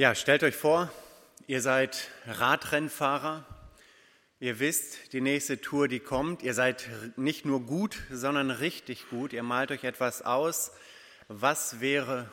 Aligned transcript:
Ja, 0.00 0.14
stellt 0.14 0.42
euch 0.44 0.56
vor, 0.56 0.90
ihr 1.46 1.60
seid 1.60 2.08
Radrennfahrer. 2.26 3.44
Ihr 4.38 4.58
wisst, 4.58 5.12
die 5.12 5.20
nächste 5.20 5.60
Tour, 5.60 5.88
die 5.88 6.00
kommt. 6.00 6.42
Ihr 6.42 6.54
seid 6.54 6.88
nicht 7.16 7.44
nur 7.44 7.60
gut, 7.60 7.98
sondern 8.10 8.50
richtig 8.50 9.10
gut. 9.10 9.34
Ihr 9.34 9.42
malt 9.42 9.70
euch 9.70 9.84
etwas 9.84 10.22
aus. 10.22 10.72
Was 11.28 11.82
wäre, 11.82 12.30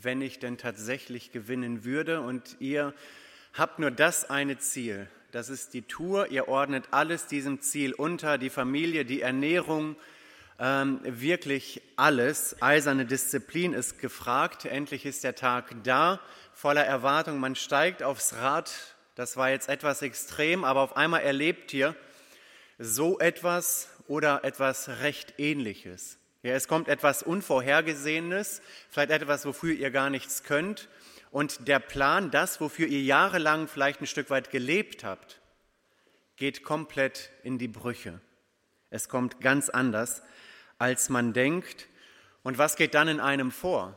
wenn 0.00 0.22
ich 0.22 0.38
denn 0.38 0.58
tatsächlich 0.58 1.32
gewinnen 1.32 1.82
würde? 1.82 2.20
Und 2.20 2.54
ihr 2.60 2.94
habt 3.52 3.80
nur 3.80 3.90
das 3.90 4.30
eine 4.30 4.58
Ziel. 4.58 5.08
Das 5.32 5.48
ist 5.48 5.74
die 5.74 5.82
Tour. 5.82 6.30
Ihr 6.30 6.46
ordnet 6.46 6.84
alles 6.92 7.26
diesem 7.26 7.60
Ziel 7.60 7.94
unter. 7.94 8.38
Die 8.38 8.48
Familie, 8.48 9.04
die 9.04 9.22
Ernährung, 9.22 9.96
ähm, 10.60 11.00
wirklich 11.02 11.82
alles. 11.98 12.60
Eiserne 12.62 13.04
Disziplin 13.04 13.72
ist 13.72 13.98
gefragt. 13.98 14.64
Endlich 14.64 15.04
ist 15.04 15.24
der 15.24 15.34
Tag 15.34 15.74
da 15.82 16.20
voller 16.52 16.84
Erwartung. 16.84 17.38
Man 17.40 17.56
steigt 17.56 18.02
aufs 18.02 18.34
Rad. 18.34 18.72
Das 19.14 19.36
war 19.36 19.50
jetzt 19.50 19.68
etwas 19.68 20.02
extrem, 20.02 20.64
aber 20.64 20.80
auf 20.80 20.96
einmal 20.96 21.22
erlebt 21.22 21.74
ihr 21.74 21.96
so 22.78 23.18
etwas 23.18 23.88
oder 24.06 24.44
etwas 24.44 24.88
recht 25.02 25.34
ähnliches. 25.38 26.18
Ja, 26.42 26.54
es 26.54 26.68
kommt 26.68 26.86
etwas 26.86 27.24
Unvorhergesehenes, 27.24 28.62
vielleicht 28.90 29.10
etwas, 29.10 29.44
wofür 29.44 29.74
ihr 29.74 29.90
gar 29.90 30.08
nichts 30.08 30.44
könnt. 30.44 30.88
Und 31.32 31.66
der 31.66 31.80
Plan, 31.80 32.30
das, 32.30 32.60
wofür 32.60 32.86
ihr 32.86 33.02
jahrelang 33.02 33.66
vielleicht 33.66 34.00
ein 34.00 34.06
Stück 34.06 34.30
weit 34.30 34.50
gelebt 34.50 35.02
habt, 35.02 35.40
geht 36.36 36.62
komplett 36.62 37.30
in 37.42 37.58
die 37.58 37.68
Brüche. 37.68 38.20
Es 38.88 39.08
kommt 39.08 39.40
ganz 39.40 39.68
anders, 39.68 40.22
als 40.78 41.08
man 41.08 41.32
denkt. 41.32 41.88
Und 42.42 42.58
was 42.58 42.76
geht 42.76 42.94
dann 42.94 43.08
in 43.08 43.20
einem 43.20 43.50
vor? 43.50 43.96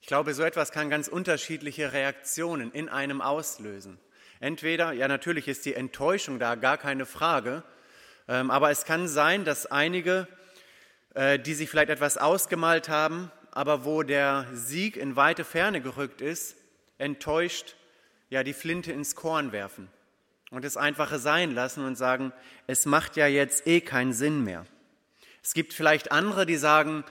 Ich 0.00 0.06
glaube, 0.06 0.34
so 0.34 0.42
etwas 0.42 0.72
kann 0.72 0.90
ganz 0.90 1.08
unterschiedliche 1.08 1.92
Reaktionen 1.92 2.72
in 2.72 2.88
einem 2.88 3.20
auslösen. 3.20 3.98
Entweder, 4.40 4.92
ja 4.92 5.08
natürlich 5.08 5.48
ist 5.48 5.64
die 5.64 5.74
Enttäuschung 5.74 6.38
da, 6.38 6.54
gar 6.54 6.78
keine 6.78 7.06
Frage, 7.06 7.62
ähm, 8.28 8.50
aber 8.50 8.70
es 8.70 8.84
kann 8.84 9.08
sein, 9.08 9.44
dass 9.44 9.66
einige, 9.66 10.28
äh, 11.14 11.38
die 11.38 11.54
sich 11.54 11.70
vielleicht 11.70 11.90
etwas 11.90 12.18
ausgemalt 12.18 12.88
haben, 12.88 13.30
aber 13.50 13.84
wo 13.84 14.02
der 14.02 14.46
Sieg 14.52 14.96
in 14.96 15.16
weite 15.16 15.44
Ferne 15.44 15.80
gerückt 15.80 16.20
ist, 16.20 16.56
enttäuscht, 16.98 17.76
ja 18.28 18.42
die 18.42 18.52
Flinte 18.52 18.92
ins 18.92 19.14
Korn 19.14 19.52
werfen 19.52 19.88
und 20.50 20.64
es 20.64 20.76
einfache 20.76 21.18
sein 21.18 21.54
lassen 21.54 21.84
und 21.84 21.96
sagen, 21.96 22.32
es 22.66 22.86
macht 22.86 23.16
ja 23.16 23.26
jetzt 23.26 23.66
eh 23.66 23.80
keinen 23.80 24.12
Sinn 24.12 24.44
mehr. 24.44 24.66
Es 25.46 25.54
gibt 25.54 25.74
vielleicht 25.74 26.10
andere, 26.10 26.44
die 26.44 26.56
sagen, 26.56 27.04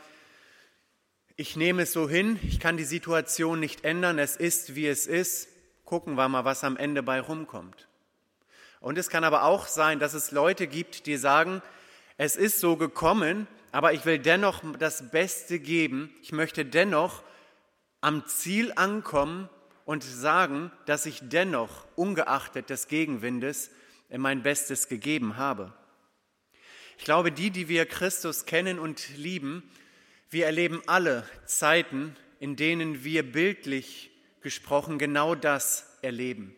ich 1.38 1.55
nehme 1.55 1.83
es 1.83 1.94
so 1.94 2.09
hin, 2.09 2.38
ich 2.44 2.59
kann 2.59 2.75
die 2.75 2.83
Situation 2.83 3.61
nicht 3.61 3.86
ändern, 3.86 4.19
es 4.19 4.36
ist, 4.36 4.75
wie 4.75 4.88
es 4.89 5.08
ist, 5.08 5.47
gucken 5.86 6.16
wir 6.16 6.28
mal, 6.28 6.44
was 6.44 6.66
am 6.66 6.75
Ende 6.75 7.02
bei 7.02 7.22
rumkommt. 7.22 7.88
Und 8.81 8.97
es 8.97 9.09
kann 9.09 9.23
aber 9.23 9.44
auch 9.44 9.67
sein, 9.67 10.00
dass 10.00 10.13
es 10.13 10.31
Leute 10.31 10.67
gibt, 10.67 11.06
die 11.06 11.16
sagen, 11.16 11.61
es 12.17 12.36
ist 12.36 12.59
so 12.59 12.75
gekommen, 12.75 13.47
aber 13.72 13.94
ich 13.94 14.03
will 14.03 14.19
dennoch 14.19 14.63
das 14.80 15.11
Beste 15.11 15.58
geben, 15.58 16.13
ich 16.22 16.33
möchte 16.33 16.66
dennoch 16.66 17.23
am 18.02 18.28
Ziel 18.28 18.73
ankommen 18.75 19.47
und 19.86 20.03
sagen, 20.03 20.73
dass 20.88 21.06
ich 21.06 21.22
dennoch, 21.23 21.88
ungeachtet 21.95 22.69
des 22.69 22.89
Gegenwindes, 22.89 23.72
mein 24.09 24.44
Bestes 24.44 24.89
gegeben 24.89 25.38
habe. 25.38 25.73
Ich 26.97 27.03
glaube, 27.03 27.31
die, 27.31 27.51
die 27.51 27.67
wir 27.67 27.85
Christus 27.85 28.45
kennen 28.45 28.79
und 28.79 29.15
lieben, 29.17 29.63
wir 30.29 30.45
erleben 30.45 30.81
alle 30.88 31.27
Zeiten, 31.45 32.15
in 32.39 32.55
denen 32.55 33.03
wir 33.03 33.23
bildlich 33.23 34.11
gesprochen 34.41 34.97
genau 34.97 35.35
das 35.35 35.97
erleben. 36.01 36.55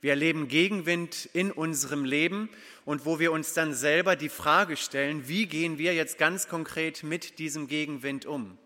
Wir 0.00 0.12
erleben 0.12 0.48
Gegenwind 0.48 1.28
in 1.34 1.52
unserem 1.52 2.04
Leben 2.04 2.48
und 2.86 3.04
wo 3.04 3.18
wir 3.18 3.32
uns 3.32 3.52
dann 3.52 3.74
selber 3.74 4.16
die 4.16 4.30
Frage 4.30 4.76
stellen, 4.76 5.28
wie 5.28 5.46
gehen 5.46 5.76
wir 5.76 5.94
jetzt 5.94 6.16
ganz 6.16 6.48
konkret 6.48 7.02
mit 7.02 7.38
diesem 7.38 7.68
Gegenwind 7.68 8.24
um? 8.24 8.56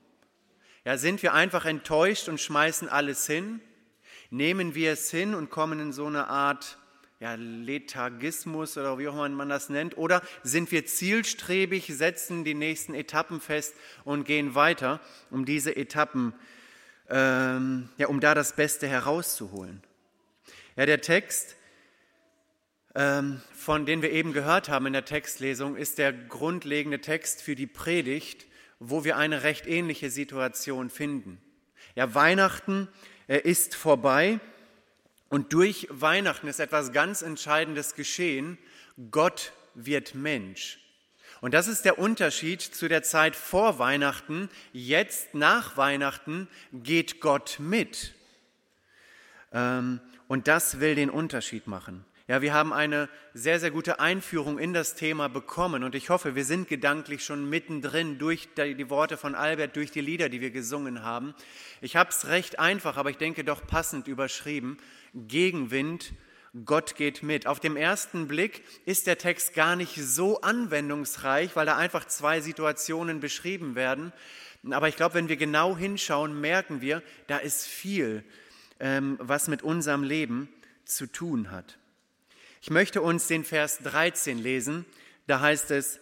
Ja, 0.85 0.97
sind 0.97 1.23
wir 1.23 1.35
einfach 1.35 1.65
enttäuscht 1.65 2.29
und 2.29 2.41
schmeißen 2.41 2.89
alles 2.89 3.27
hin? 3.27 3.61
Nehmen 4.31 4.75
wir 4.75 4.93
es 4.93 5.11
hin 5.11 5.35
und 5.35 5.51
kommen 5.51 5.81
in 5.81 5.93
so 5.93 6.07
eine 6.07 6.29
Art 6.29 6.79
ja, 7.21 7.35
Lethargismus 7.35 8.77
oder 8.77 8.99
wie 8.99 9.09
auch 9.09 9.15
immer 9.15 9.29
man 9.29 9.49
das 9.49 9.69
nennt? 9.69 9.97
Oder 9.97 10.23
sind 10.43 10.71
wir 10.73 10.85
zielstrebig, 10.87 11.87
setzen 11.87 12.45
die 12.45 12.55
nächsten 12.55 12.95
Etappen 12.95 13.41
fest 13.41 13.75
und 14.05 14.25
gehen 14.25 14.55
weiter, 14.55 15.01
um 15.31 15.45
diese 15.45 15.75
Etappen, 15.77 16.35
ähm, 17.09 17.89
ja, 17.97 18.09
um 18.09 18.21
da 18.21 18.35
das 18.35 18.57
Beste 18.57 18.89
herauszuholen? 18.89 19.83
Ja, 20.77 20.87
der 20.87 21.01
Text, 21.01 21.57
ähm, 22.95 23.41
von 23.55 23.87
dem 23.87 24.03
wir 24.03 24.11
eben 24.11 24.33
gehört 24.33 24.69
haben 24.69 24.87
in 24.87 24.93
der 24.93 25.05
Textlesung, 25.05 25.77
ist 25.77 25.99
der 25.99 26.13
grundlegende 26.13 27.01
Text 27.01 27.43
für 27.43 27.55
die 27.55 27.67
Predigt, 27.67 28.47
wo 28.81 29.05
wir 29.05 29.17
eine 29.17 29.45
recht 29.45 29.67
ähnliche 29.67 30.11
Situation 30.11 30.91
finden. 30.91 31.41
Ja, 31.95 32.15
Weihnachten 32.15 32.89
äh, 33.29 33.39
ist 33.39 33.75
vorbei 33.77 34.41
und 35.35 35.53
durch 35.53 35.89
Weihnachten 35.91 36.47
ist 36.47 36.61
etwas 36.61 36.93
ganz 36.93 37.21
Entscheidendes 37.21 37.97
geschehen. 37.97 38.57
Gott 39.11 39.51
wird 39.75 40.15
Mensch. 40.15 40.79
Und 41.41 41.55
das 41.55 41.67
ist 41.67 41.85
der 41.85 41.99
Unterschied 41.99 42.63
zu 42.63 42.87
der 42.87 43.03
Zeit 43.03 43.35
vor 43.35 43.81
Weihnachten. 43.81 44.49
Jetzt 44.73 45.35
nach 45.35 45.77
Weihnachten 45.77 46.47
geht 46.73 47.21
Gott 47.21 47.57
mit. 47.59 48.15
Ähm, 49.53 49.99
und 50.29 50.47
das 50.47 50.79
will 50.79 50.95
den 50.95 51.11
Unterschied 51.11 51.67
machen. 51.67 52.05
Ja, 52.27 52.41
wir 52.41 52.55
haben 52.55 52.73
eine 52.73 53.11
sehr, 53.35 53.61
sehr 53.61 53.71
gute 53.71 54.01
Einführung 54.01 54.59
in 54.59 54.73
das 54.73 54.95
Thema 54.95 55.29
bekommen 55.29 55.85
und 55.85 55.95
ich 55.95 56.09
hoffe, 56.09 56.35
wir 56.35 56.47
sind 56.47 56.69
gedanklich 56.69 57.23
schon 57.23 57.51
mittendrin 57.51 58.17
durch 58.17 58.49
die 58.57 58.89
Worte 58.89 59.19
von 59.19 59.35
Albert, 59.35 59.77
durch 59.77 59.91
die 59.91 60.01
Lieder, 60.01 60.31
die 60.31 60.41
wir 60.41 60.51
gesungen 60.51 61.03
haben. 61.03 61.35
Ich 61.83 61.97
habe 61.97 62.09
es 62.09 62.27
recht 62.29 62.59
einfach, 62.59 62.97
aber 62.97 63.11
ich 63.11 63.19
denke 63.19 63.45
doch 63.45 63.67
passend 63.67 64.09
überschrieben. 64.09 64.79
Gegenwind, 65.13 66.15
Gott 66.65 66.95
geht 66.95 67.23
mit. 67.23 67.47
Auf 67.47 67.61
dem 67.61 67.77
ersten 67.77 68.27
Blick 68.27 68.63
ist 68.87 69.07
der 69.07 69.19
Text 69.19 69.53
gar 69.53 69.77
nicht 69.77 69.97
so 69.97 70.41
anwendungsreich, 70.41 71.55
weil 71.57 71.67
da 71.67 71.77
einfach 71.77 72.07
zwei 72.07 72.41
Situationen 72.41 73.21
beschrieben 73.21 73.75
werden. 73.75 74.15
Aber 74.71 74.89
ich 74.89 74.97
glaube, 74.97 75.17
wenn 75.17 75.29
wir 75.29 75.37
genau 75.37 75.77
hinschauen, 75.77 76.41
merken 76.41 76.81
wir, 76.81 77.03
da 77.27 77.37
ist 77.37 77.67
viel, 77.67 78.25
ähm, 78.81 79.19
was 79.21 79.47
mit 79.49 79.63
unserem 79.63 80.03
Leben 80.03 80.49
zu 80.87 81.07
tun 81.07 81.51
hat. 81.51 81.77
Ich 82.65 82.71
möchte 82.71 83.03
uns 83.03 83.27
den 83.27 83.45
Vers 83.45 83.81
13 83.81 84.39
lesen. 84.39 84.87
Da 85.27 85.41
heißt 85.41 85.71
es, 85.71 86.01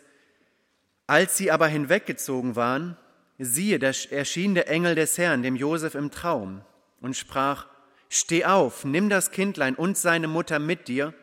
als 1.08 1.36
sie 1.36 1.50
aber 1.50 1.66
hinweggezogen 1.66 2.54
waren, 2.54 2.96
siehe, 3.36 3.80
da 3.80 3.90
erschien 4.10 4.54
der 4.54 4.68
Engel 4.68 4.94
des 4.94 5.18
Herrn 5.18 5.42
dem 5.42 5.56
Josef 5.56 5.96
im 5.96 6.12
Traum 6.12 6.64
und 7.00 7.16
sprach, 7.16 7.66
Steh 8.08 8.44
auf, 8.44 8.84
nimm 8.84 9.08
das 9.08 9.32
Kindlein 9.32 9.74
und 9.74 9.98
seine 9.98 10.28
Mutter 10.28 10.60
mit 10.60 10.86
dir 10.86 11.14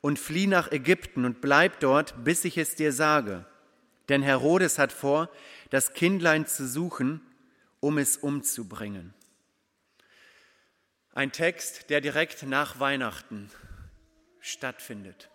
und 0.00 0.18
flieh 0.18 0.48
nach 0.48 0.72
Ägypten 0.72 1.24
und 1.24 1.40
bleib 1.40 1.78
dort, 1.78 2.24
bis 2.24 2.44
ich 2.44 2.58
es 2.58 2.74
dir 2.74 2.92
sage. 2.92 3.46
Denn 4.08 4.22
Herodes 4.22 4.80
hat 4.80 4.90
vor, 4.90 5.30
das 5.70 5.94
Kindlein 5.94 6.48
zu 6.48 6.66
suchen, 6.66 7.20
um 7.78 7.96
es 7.96 8.16
umzubringen. 8.16 9.14
Ein 11.14 11.30
Text, 11.30 11.90
der 11.90 12.00
direkt 12.00 12.42
nach 12.42 12.80
Weihnachten 12.80 13.52
stattfindet. 14.40 15.30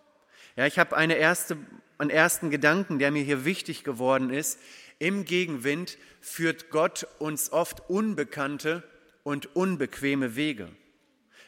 Ja, 0.56 0.66
ich 0.66 0.78
habe 0.78 0.96
eine 0.96 1.14
erste, 1.14 1.58
einen 1.98 2.10
ersten 2.10 2.50
Gedanken, 2.50 2.98
der 2.98 3.10
mir 3.10 3.22
hier 3.22 3.44
wichtig 3.44 3.84
geworden 3.84 4.30
ist. 4.30 4.58
Im 4.98 5.24
Gegenwind 5.24 5.98
führt 6.20 6.70
Gott 6.70 7.06
uns 7.18 7.52
oft 7.52 7.88
unbekannte 7.90 8.82
und 9.22 9.54
unbequeme 9.54 10.36
Wege. 10.36 10.68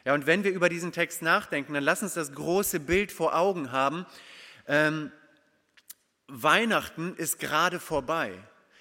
Ja, 0.05 0.15
und 0.15 0.27
wenn 0.27 0.45
wir 0.45 0.53
über 0.53 0.69
diesen 0.69 0.93
Text 0.93 1.23
nachdenken, 1.23 1.75
dann 1.75 1.85
lass 1.85 2.03
uns 2.03 2.15
das 2.15 2.33
große 2.33 2.81
Bild 2.81 3.13
vor 3.13 3.35
Augen 3.35 3.73
haben. 3.73 4.07
Ähm, 4.67 5.11
Weihnachten 6.29 7.15
ist 7.17 7.39
gerade 7.39 7.81
vorbei. 7.81 8.33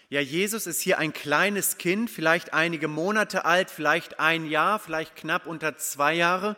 Ja, 0.09 0.21
Jesus 0.21 0.67
ist 0.67 0.79
hier 0.79 0.99
ein 0.99 1.11
kleines 1.11 1.77
Kind, 1.77 2.09
vielleicht 2.09 2.53
einige 2.53 2.87
Monate 2.87 3.43
alt, 3.43 3.69
vielleicht 3.69 4.19
ein 4.19 4.45
Jahr, 4.45 4.79
vielleicht 4.79 5.15
knapp 5.15 5.47
unter 5.47 5.77
zwei 5.77 6.13
Jahre. 6.13 6.55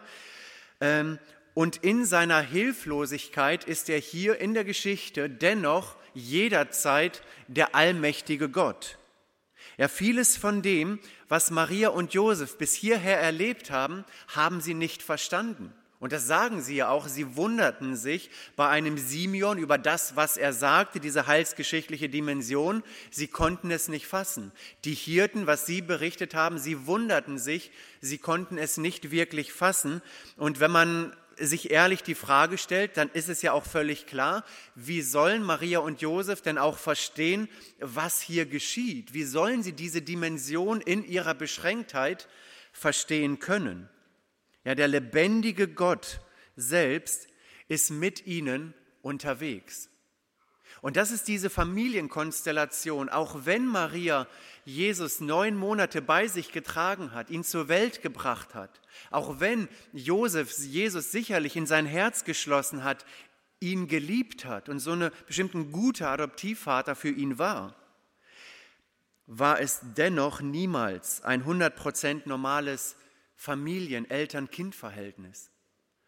Ähm, 0.81 1.17
und 1.53 1.77
in 1.77 2.05
seiner 2.05 2.41
Hilflosigkeit 2.41 3.63
ist 3.63 3.89
er 3.89 3.99
hier 3.99 4.39
in 4.39 4.53
der 4.53 4.63
Geschichte 4.63 5.29
dennoch 5.29 5.95
jederzeit 6.13 7.21
der 7.47 7.75
allmächtige 7.75 8.49
Gott. 8.49 8.97
Ja, 9.77 9.87
vieles 9.87 10.35
von 10.35 10.61
dem, 10.61 10.99
was 11.29 11.51
Maria 11.51 11.89
und 11.89 12.13
Josef 12.13 12.57
bis 12.57 12.73
hierher 12.73 13.19
erlebt 13.19 13.71
haben, 13.71 14.03
haben 14.27 14.59
sie 14.59 14.73
nicht 14.73 15.01
verstanden 15.01 15.73
Und 16.01 16.13
das 16.13 16.27
sagen 16.27 16.61
sie 16.61 16.77
ja 16.77 16.89
auch. 16.89 17.07
Sie 17.07 17.35
wunderten 17.35 17.95
sich 17.95 18.29
bei 18.55 18.67
einem 18.69 18.97
Simeon 18.97 19.57
über 19.57 19.77
das, 19.77 20.15
was 20.15 20.37
er 20.37 20.53
sagte, 20.53 20.99
diese 20.99 21.27
heilsgeschichtliche 21.27 22.09
Dimension. 22.09 22.83
Sie 23.11 23.27
konnten 23.27 23.69
es 23.69 23.89
nicht 23.89 24.07
fassen. 24.07 24.51
Die 24.85 24.93
Hirten, 24.93 25.45
was 25.45 25.65
sie 25.65 25.81
berichtet 25.81 26.35
haben, 26.35 26.57
sie 26.57 26.85
wunderten 26.85 27.37
sich. 27.37 27.71
Sie 28.01 28.17
konnten 28.17 28.57
es 28.57 28.77
nicht 28.77 29.11
wirklich 29.11 29.51
fassen. 29.51 30.01
Und 30.37 30.59
wenn 30.59 30.71
man 30.71 31.15
sich 31.39 31.71
ehrlich 31.71 32.03
die 32.03 32.15
Frage 32.15 32.57
stellt, 32.57 32.97
dann 32.97 33.09
ist 33.09 33.29
es 33.29 33.41
ja 33.41 33.53
auch 33.53 33.65
völlig 33.65 34.05
klar, 34.05 34.43
wie 34.75 35.01
sollen 35.01 35.43
Maria 35.43 35.79
und 35.79 36.01
Josef 36.01 36.41
denn 36.41 36.57
auch 36.57 36.77
verstehen, 36.77 37.49
was 37.79 38.21
hier 38.21 38.45
geschieht? 38.45 39.13
Wie 39.13 39.23
sollen 39.23 39.63
sie 39.63 39.73
diese 39.73 40.01
Dimension 40.01 40.81
in 40.81 41.03
ihrer 41.05 41.33
Beschränktheit 41.33 42.27
verstehen 42.71 43.39
können? 43.39 43.89
Ja, 44.63 44.75
der 44.75 44.87
lebendige 44.87 45.67
Gott 45.67 46.19
selbst 46.55 47.27
ist 47.67 47.91
mit 47.91 48.25
ihnen 48.25 48.73
unterwegs. 49.01 49.89
Und 50.81 50.95
das 50.95 51.11
ist 51.11 51.27
diese 51.27 51.49
Familienkonstellation. 51.49 53.09
Auch 53.09 53.45
wenn 53.45 53.65
Maria 53.65 54.27
Jesus 54.69 55.19
neun 55.19 55.55
Monate 55.55 56.01
bei 56.01 56.27
sich 56.27 56.51
getragen 56.51 57.13
hat, 57.13 57.29
ihn 57.29 57.43
zur 57.43 57.67
Welt 57.67 58.01
gebracht 58.01 58.55
hat, 58.55 58.81
auch 59.11 59.39
wenn 59.39 59.67
Josef 59.93 60.51
Jesus 60.59 61.11
sicherlich 61.11 61.55
in 61.55 61.65
sein 61.65 61.85
Herz 61.85 62.23
geschlossen 62.23 62.83
hat, 62.83 63.05
ihn 63.59 63.87
geliebt 63.87 64.45
hat 64.45 64.69
und 64.69 64.79
so 64.79 64.91
eine 64.91 65.11
bestimmte 65.27 65.65
gute 65.65 66.07
Adoptivvater 66.07 66.95
für 66.95 67.09
ihn 67.09 67.37
war, 67.37 67.75
war 69.25 69.59
es 69.59 69.81
dennoch 69.95 70.41
niemals 70.41 71.21
ein 71.21 71.43
100% 71.43 72.21
normales 72.25 72.95
Familien-, 73.35 74.09
Eltern-Kind-Verhältnis. 74.09 75.51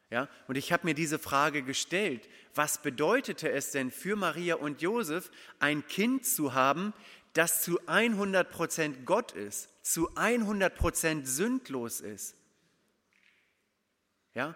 Ja, 0.10 0.28
und 0.48 0.57
ich 0.57 0.74
habe 0.74 0.86
mir 0.86 0.94
diese 0.94 1.19
Frage 1.19 1.62
gestellt, 1.62 2.28
was 2.54 2.81
bedeutete 2.81 3.50
es 3.50 3.72
denn 3.72 3.92
für 3.92 4.18
Maria 4.18 4.56
und 4.56 4.81
Josef, 4.81 5.31
ein 5.60 5.88
Kind 5.88 6.25
zu 6.25 6.54
haben, 6.54 6.94
das 7.33 7.62
zu 7.62 7.80
100 7.88 8.50
Prozent 8.50 9.06
Gott 9.06 9.31
ist, 9.31 9.69
zu 9.83 10.16
100 10.16 10.75
Prozent 10.75 11.28
sündlos 11.28 12.01
ist? 12.01 12.36
Ja, 14.33 14.56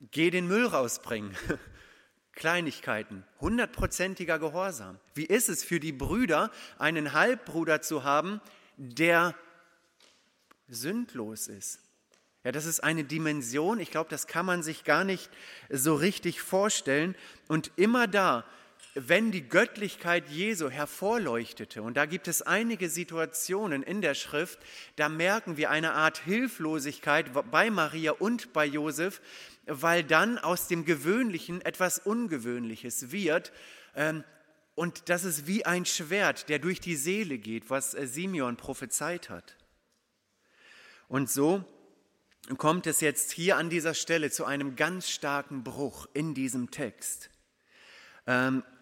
geh 0.00 0.30
den 0.30 0.46
Müll 0.46 0.66
rausbringen. 0.66 1.36
Kleinigkeiten, 2.32 3.24
hundertprozentiger 3.40 4.38
Gehorsam. 4.38 5.00
Wie 5.14 5.24
ist 5.24 5.48
es 5.48 5.64
für 5.64 5.80
die 5.80 5.90
Brüder, 5.90 6.52
einen 6.78 7.12
Halbbruder 7.12 7.82
zu 7.82 8.04
haben, 8.04 8.40
der 8.76 9.34
sündlos 10.68 11.48
ist? 11.48 11.80
Ja, 12.44 12.52
das 12.52 12.64
ist 12.64 12.80
eine 12.80 13.02
Dimension, 13.02 13.80
ich 13.80 13.90
glaube, 13.90 14.08
das 14.08 14.28
kann 14.28 14.46
man 14.46 14.62
sich 14.62 14.84
gar 14.84 15.02
nicht 15.02 15.28
so 15.68 15.96
richtig 15.96 16.40
vorstellen. 16.40 17.16
Und 17.48 17.72
immer 17.74 18.06
da, 18.06 18.44
wenn 19.06 19.30
die 19.30 19.48
Göttlichkeit 19.48 20.28
Jesu 20.28 20.70
hervorleuchtete, 20.70 21.82
und 21.82 21.96
da 21.96 22.06
gibt 22.06 22.26
es 22.26 22.42
einige 22.42 22.88
Situationen 22.88 23.82
in 23.82 24.00
der 24.00 24.14
Schrift, 24.14 24.58
da 24.96 25.08
merken 25.08 25.56
wir 25.56 25.70
eine 25.70 25.92
Art 25.92 26.18
Hilflosigkeit 26.18 27.30
bei 27.50 27.70
Maria 27.70 28.12
und 28.12 28.52
bei 28.52 28.66
Josef, 28.66 29.20
weil 29.66 30.02
dann 30.02 30.38
aus 30.38 30.66
dem 30.66 30.84
Gewöhnlichen 30.84 31.60
etwas 31.60 31.98
Ungewöhnliches 32.00 33.12
wird. 33.12 33.52
Ähm, 33.94 34.24
und 34.74 35.08
das 35.08 35.24
ist 35.24 35.46
wie 35.46 35.64
ein 35.64 35.84
Schwert, 35.84 36.48
der 36.48 36.58
durch 36.58 36.80
die 36.80 36.96
Seele 36.96 37.38
geht, 37.38 37.70
was 37.70 37.94
äh, 37.94 38.06
Simeon 38.06 38.56
prophezeit 38.56 39.30
hat. 39.30 39.56
Und 41.08 41.30
so 41.30 41.64
kommt 42.56 42.86
es 42.86 43.00
jetzt 43.00 43.30
hier 43.32 43.56
an 43.58 43.70
dieser 43.70 43.94
Stelle 43.94 44.30
zu 44.30 44.44
einem 44.44 44.76
ganz 44.76 45.08
starken 45.08 45.62
Bruch 45.62 46.06
in 46.14 46.34
diesem 46.34 46.70
Text. 46.70 47.30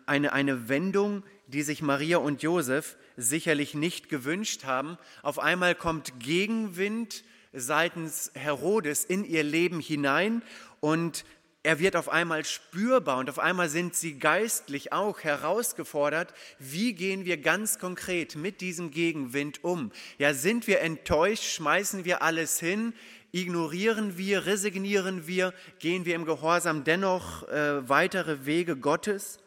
Eine, 0.06 0.32
eine 0.32 0.69
Wendung, 0.69 1.23
die 1.47 1.62
sich 1.62 1.82
Maria 1.82 2.19
und 2.19 2.43
Josef 2.43 2.97
sicherlich 3.17 3.75
nicht 3.75 4.08
gewünscht 4.08 4.64
haben. 4.64 4.99
Auf 5.23 5.38
einmal 5.38 5.75
kommt 5.75 6.19
Gegenwind 6.20 7.25
seitens 7.53 8.31
Herodes 8.35 9.05
in 9.05 9.25
ihr 9.25 9.43
Leben 9.43 9.81
hinein 9.81 10.43
und 10.81 11.25
er 11.67 11.81
wird 11.81 11.97
auf 11.97 12.08
einmal 12.08 12.44
spürbar 12.44 13.19
und 13.19 13.29
auf 13.29 13.41
einmal 13.41 13.69
sind 13.69 13.97
sie 13.97 14.20
geistlich 14.20 14.93
auch 14.93 15.25
herausgefordert. 15.25 16.32
Wie 16.61 16.93
gehen 16.93 17.25
wir 17.25 17.38
ganz 17.38 17.81
konkret 17.81 18.37
mit 18.37 18.61
diesem 18.61 18.93
Gegenwind 18.93 19.64
um? 19.64 19.91
Ja, 20.19 20.32
sind 20.32 20.69
wir 20.69 20.81
enttäuscht? 20.81 21.43
Schmeißen 21.43 22.05
wir 22.05 22.23
alles 22.23 22.61
hin? 22.61 22.94
Ignorieren 23.32 24.17
wir, 24.17 24.47
resignieren 24.47 25.26
wir, 25.26 25.52
gehen 25.81 26.05
wir 26.05 26.14
im 26.14 26.25
Gehorsam 26.25 26.85
dennoch 26.85 27.49
äh, 27.49 27.88
weitere 27.88 28.47
Wege 28.47 28.76
Gottes? 28.76 29.41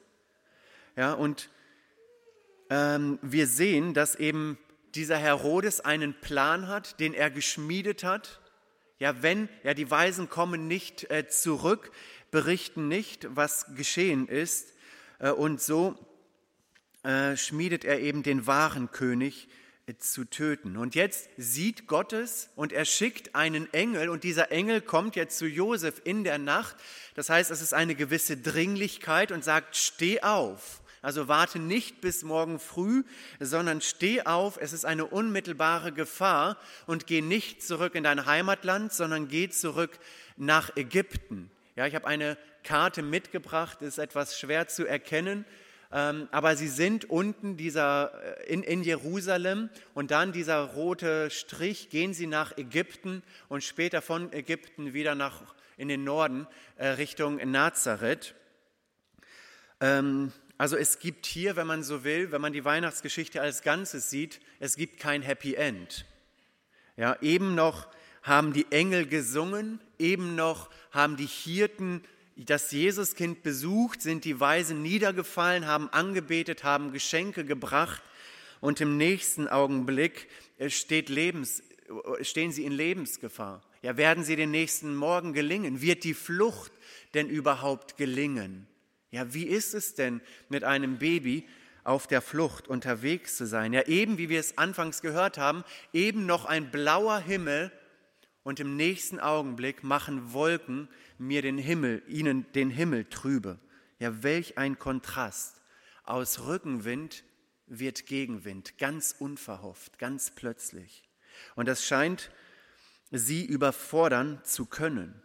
Ja, 1.00 1.14
und 1.14 1.50
ähm, 2.70 3.20
wir 3.22 3.48
sehen, 3.48 3.94
dass 3.94 4.16
eben 4.16 4.58
dieser 4.96 5.16
Herodes 5.16 5.80
einen 5.80 6.14
Plan 6.20 6.68
hat, 6.68 7.00
den 7.00 7.14
er 7.14 7.30
geschmiedet 7.30 8.04
hat. 8.04 8.42
Ja, 8.98 9.24
wenn, 9.24 9.48
ja, 9.64 9.74
die 9.74 9.90
Weisen 9.90 10.30
kommen 10.30 10.68
nicht 10.68 11.10
äh, 11.10 11.30
zurück, 11.30 11.94
berichten 12.32 12.90
nicht, 12.90 13.34
was 13.34 13.74
geschehen 13.78 14.28
ist. 14.28 14.74
Äh, 15.20 15.32
und 15.32 15.62
so 15.62 15.96
äh, 17.04 17.38
schmiedet 17.38 17.86
er 17.86 18.02
eben 18.02 18.22
den 18.22 18.46
wahren 18.46 18.92
König, 18.92 19.48
zu 19.98 20.26
töten. 20.26 20.78
Und 20.78 20.94
jetzt 20.94 21.30
sieht 21.38 21.88
Gott 21.88 22.14
es 22.14 22.50
und 22.56 22.72
er 22.72 22.86
schickt 22.86 23.34
einen 23.36 23.74
Engel 23.74 24.10
und 24.10 24.24
dieser 24.24 24.52
Engel 24.52 24.82
kommt 24.82 25.16
jetzt 25.16 25.38
zu 25.38 25.48
Josef 25.48 26.02
in 26.04 26.24
der 26.24 26.38
Nacht. 26.38 26.76
Das 27.16 27.30
heißt, 27.30 27.50
es 27.50 27.62
ist 27.62 27.74
eine 27.74 27.96
gewisse 27.96 28.38
Dringlichkeit 28.38 29.32
und 29.32 29.44
sagt, 29.44 29.76
steh 29.76 30.22
auf. 30.22 30.79
Also 31.02 31.28
warte 31.28 31.60
nicht 31.60 32.02
bis 32.02 32.24
morgen 32.24 32.60
früh, 32.60 33.04
sondern 33.40 33.82
steh 33.82 34.24
auf. 34.24 34.58
Es 34.60 34.74
ist 34.74 34.86
eine 34.86 35.06
unmittelbare 35.06 35.92
Gefahr 35.92 36.58
und 36.88 37.08
geh 37.08 37.22
nicht 37.22 37.64
zurück 37.64 37.96
in 37.96 38.04
dein 38.04 38.26
Heimatland, 38.26 38.92
sondern 38.92 39.28
geh 39.28 39.50
zurück 39.50 40.00
nach 40.36 40.76
Ägypten. 40.76 41.50
Ja, 41.76 41.88
ich 41.88 41.96
habe 41.96 42.08
eine 42.08 42.38
Karte 42.64 43.02
mitgebracht, 43.02 43.82
ist 43.82 43.98
etwas 43.98 44.38
schwer 44.38 44.68
zu 44.68 44.86
erkennen. 44.86 45.46
Ähm, 45.92 46.28
aber 46.32 46.56
sie 46.56 46.68
sind 46.68 47.10
unten 47.10 47.58
dieser, 47.58 48.12
äh, 48.42 48.54
in, 48.54 48.62
in 48.62 48.84
Jerusalem 48.84 49.70
und 49.96 50.12
dann 50.12 50.32
dieser 50.32 50.60
rote 50.60 51.32
Strich, 51.32 51.90
gehen 51.90 52.14
sie 52.14 52.28
nach 52.28 52.56
Ägypten 52.58 53.24
und 53.48 53.64
später 53.64 54.04
von 54.04 54.32
Ägypten 54.32 54.94
wieder 54.94 55.16
nach, 55.16 55.42
in 55.78 55.88
den 55.88 56.04
Norden 56.04 56.46
äh, 56.76 56.90
Richtung 56.90 57.38
Nazareth. 57.38 58.36
Ähm, 59.82 60.32
also 60.60 60.76
es 60.76 61.00
gibt 61.00 61.26
hier, 61.26 61.56
wenn 61.56 61.68
man 61.68 61.84
so 61.84 62.04
will, 62.04 62.34
wenn 62.34 62.42
man 62.42 62.52
die 62.52 62.66
Weihnachtsgeschichte 62.66 63.42
als 63.42 63.62
Ganzes 63.62 64.10
sieht, 64.10 64.42
es 64.60 64.76
gibt 64.76 65.00
kein 65.00 65.22
Happy 65.22 65.56
End. 65.56 66.06
Ja, 66.98 67.18
eben 67.22 67.56
noch 67.56 67.88
haben 68.24 68.52
die 68.52 68.66
Engel 68.70 69.08
gesungen, 69.08 69.80
eben 69.98 70.36
noch 70.36 70.70
haben 70.92 71.16
die 71.16 71.28
Hirten 71.28 72.04
das 72.36 72.74
Jesuskind 72.74 73.42
besucht, 73.42 74.02
sind 74.02 74.26
die 74.26 74.42
Weisen 74.42 74.82
niedergefallen, 74.82 75.66
haben 75.66 75.88
angebetet, 75.94 76.66
haben 76.66 76.92
Geschenke 76.92 77.46
gebracht 77.46 78.02
und 78.60 78.82
im 78.82 78.98
nächsten 78.98 79.48
Augenblick 79.48 80.28
äh, 80.58 80.70
Lebens, 81.08 81.64
äh, 82.20 82.24
stehen 82.26 82.52
sie 82.52 82.66
in 82.66 82.74
Lebensgefahr. 82.74 83.64
Ja, 83.82 83.96
werden 83.96 84.26
sie 84.26 84.36
den 84.36 84.52
nächsten 84.52 84.94
Morgen 84.94 85.32
gelingen? 85.32 85.82
Wird 85.82 86.04
die 86.04 86.14
Flucht 86.14 86.74
denn 87.14 87.30
überhaupt 87.30 87.96
gelingen? 87.96 88.68
Ja, 89.12 89.34
wie 89.34 89.46
ist 89.46 89.74
es 89.74 89.96
denn 89.96 90.22
mit 90.50 90.64
einem 90.64 91.00
Baby 91.00 91.48
auf 91.84 92.06
der 92.06 92.22
Flucht 92.22 92.68
unterwegs 92.68 93.38
zu 93.38 93.48
sein? 93.48 93.74
Ja, 93.74 93.88
eben 93.88 94.18
wie 94.18 94.30
wir 94.30 94.40
es 94.40 94.58
anfangs 94.58 95.02
gehört 95.02 95.38
haben, 95.38 95.64
eben 95.94 96.26
noch 96.26 96.46
ein 96.46 96.72
blauer 96.72 97.20
Himmel 97.20 97.72
und 98.44 98.60
im 98.60 98.76
nächsten 98.76 99.20
Augenblick 99.20 99.84
machen 99.84 100.34
Wolken 100.34 100.88
mir 101.18 101.42
den 101.42 101.58
Himmel, 101.58 102.04
ihnen 102.08 102.52
den 102.54 102.70
Himmel 102.70 103.06
trübe. 103.06 103.60
Ja, 103.98 104.24
welch 104.24 104.58
ein 104.58 104.80
Kontrast. 104.80 105.62
Aus 106.04 106.46
Rückenwind 106.46 107.24
wird 107.68 108.06
Gegenwind, 108.06 108.78
ganz 108.78 109.16
unverhofft, 109.18 110.00
ganz 110.00 110.32
plötzlich. 110.32 111.04
Und 111.56 111.68
das 111.68 111.86
scheint 111.86 112.32
sie 113.12 113.46
überfordern 113.46 114.42
zu 114.44 114.66
können. 114.66 115.22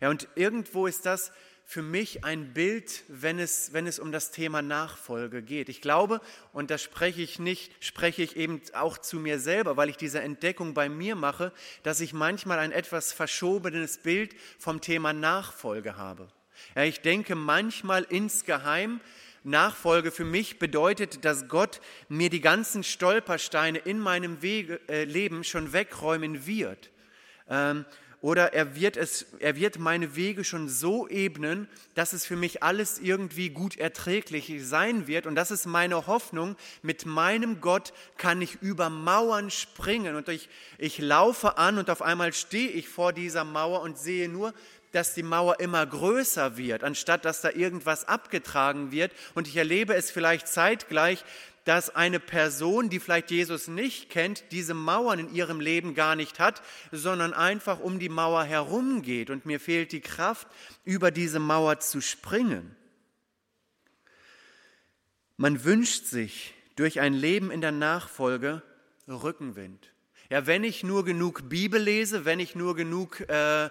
Ja, 0.00 0.10
und 0.10 0.28
irgendwo 0.34 0.86
ist 0.86 1.06
das 1.06 1.32
für 1.64 1.82
mich 1.82 2.24
ein 2.24 2.52
Bild, 2.52 3.04
wenn 3.08 3.38
es, 3.38 3.72
wenn 3.72 3.86
es 3.86 3.98
um 3.98 4.12
das 4.12 4.30
Thema 4.30 4.62
Nachfolge 4.62 5.42
geht. 5.42 5.68
Ich 5.68 5.80
glaube, 5.80 6.20
und 6.52 6.70
da 6.70 6.78
spreche 6.78 7.22
ich 7.22 7.38
nicht, 7.38 7.72
spreche 7.80 8.22
ich 8.22 8.36
eben 8.36 8.60
auch 8.74 8.98
zu 8.98 9.18
mir 9.18 9.38
selber, 9.38 9.76
weil 9.76 9.88
ich 9.88 9.96
diese 9.96 10.20
Entdeckung 10.20 10.74
bei 10.74 10.88
mir 10.88 11.16
mache, 11.16 11.52
dass 11.82 12.00
ich 12.00 12.12
manchmal 12.12 12.58
ein 12.58 12.72
etwas 12.72 13.12
verschobenes 13.12 13.98
Bild 13.98 14.34
vom 14.58 14.80
Thema 14.80 15.12
Nachfolge 15.12 15.96
habe. 15.96 16.28
Ja, 16.74 16.84
ich 16.84 17.00
denke 17.00 17.34
manchmal 17.34 18.04
insgeheim, 18.04 19.00
Nachfolge 19.44 20.12
für 20.12 20.24
mich 20.24 20.58
bedeutet, 20.58 21.24
dass 21.24 21.48
Gott 21.48 21.80
mir 22.08 22.30
die 22.30 22.40
ganzen 22.40 22.84
Stolpersteine 22.84 23.78
in 23.78 23.98
meinem 23.98 24.40
Wege, 24.40 24.80
äh, 24.88 25.04
Leben 25.04 25.42
schon 25.42 25.72
wegräumen 25.72 26.46
wird. 26.46 26.90
Ähm, 27.48 27.84
oder 28.22 28.54
er 28.54 28.76
wird, 28.76 28.96
es, 28.96 29.26
er 29.40 29.56
wird 29.56 29.80
meine 29.80 30.14
Wege 30.14 30.44
schon 30.44 30.68
so 30.68 31.08
ebnen, 31.08 31.68
dass 31.96 32.12
es 32.12 32.24
für 32.24 32.36
mich 32.36 32.62
alles 32.62 33.00
irgendwie 33.00 33.50
gut 33.50 33.76
erträglich 33.76 34.52
sein 34.60 35.08
wird. 35.08 35.26
Und 35.26 35.34
das 35.34 35.50
ist 35.50 35.66
meine 35.66 36.06
Hoffnung. 36.06 36.54
Mit 36.82 37.04
meinem 37.04 37.60
Gott 37.60 37.92
kann 38.18 38.40
ich 38.40 38.62
über 38.62 38.90
Mauern 38.90 39.50
springen. 39.50 40.14
Und 40.14 40.28
ich, 40.28 40.48
ich 40.78 40.98
laufe 40.98 41.58
an 41.58 41.78
und 41.78 41.90
auf 41.90 42.00
einmal 42.00 42.32
stehe 42.32 42.70
ich 42.70 42.88
vor 42.88 43.12
dieser 43.12 43.42
Mauer 43.42 43.82
und 43.82 43.98
sehe 43.98 44.28
nur, 44.28 44.54
dass 44.92 45.14
die 45.14 45.22
Mauer 45.24 45.58
immer 45.58 45.84
größer 45.84 46.56
wird, 46.56 46.84
anstatt 46.84 47.24
dass 47.24 47.40
da 47.40 47.50
irgendwas 47.50 48.06
abgetragen 48.06 48.92
wird. 48.92 49.10
Und 49.34 49.48
ich 49.48 49.56
erlebe 49.56 49.94
es 49.94 50.12
vielleicht 50.12 50.46
zeitgleich, 50.46 51.24
dass 51.64 51.94
eine 51.94 52.18
Person, 52.18 52.90
die 52.90 52.98
vielleicht 52.98 53.30
Jesus 53.30 53.68
nicht 53.68 54.10
kennt, 54.10 54.44
diese 54.50 54.74
Mauern 54.74 55.18
in 55.18 55.34
ihrem 55.34 55.60
Leben 55.60 55.94
gar 55.94 56.16
nicht 56.16 56.40
hat, 56.40 56.62
sondern 56.90 57.32
einfach 57.32 57.78
um 57.80 57.98
die 57.98 58.08
Mauer 58.08 58.44
herumgeht 58.44 59.30
und 59.30 59.46
mir 59.46 59.60
fehlt 59.60 59.92
die 59.92 60.00
Kraft, 60.00 60.48
über 60.84 61.10
diese 61.10 61.38
Mauer 61.38 61.78
zu 61.78 62.00
springen. 62.00 62.74
Man 65.36 65.64
wünscht 65.64 66.06
sich 66.06 66.54
durch 66.76 67.00
ein 67.00 67.14
Leben 67.14 67.50
in 67.50 67.60
der 67.60 67.72
Nachfolge 67.72 68.62
Rückenwind. 69.08 69.92
Ja, 70.30 70.46
wenn 70.46 70.64
ich 70.64 70.82
nur 70.82 71.04
genug 71.04 71.48
Bibel 71.48 71.80
lese, 71.80 72.24
wenn 72.24 72.40
ich 72.40 72.54
nur 72.54 72.74
genug 72.74 73.20
äh, 73.28 73.68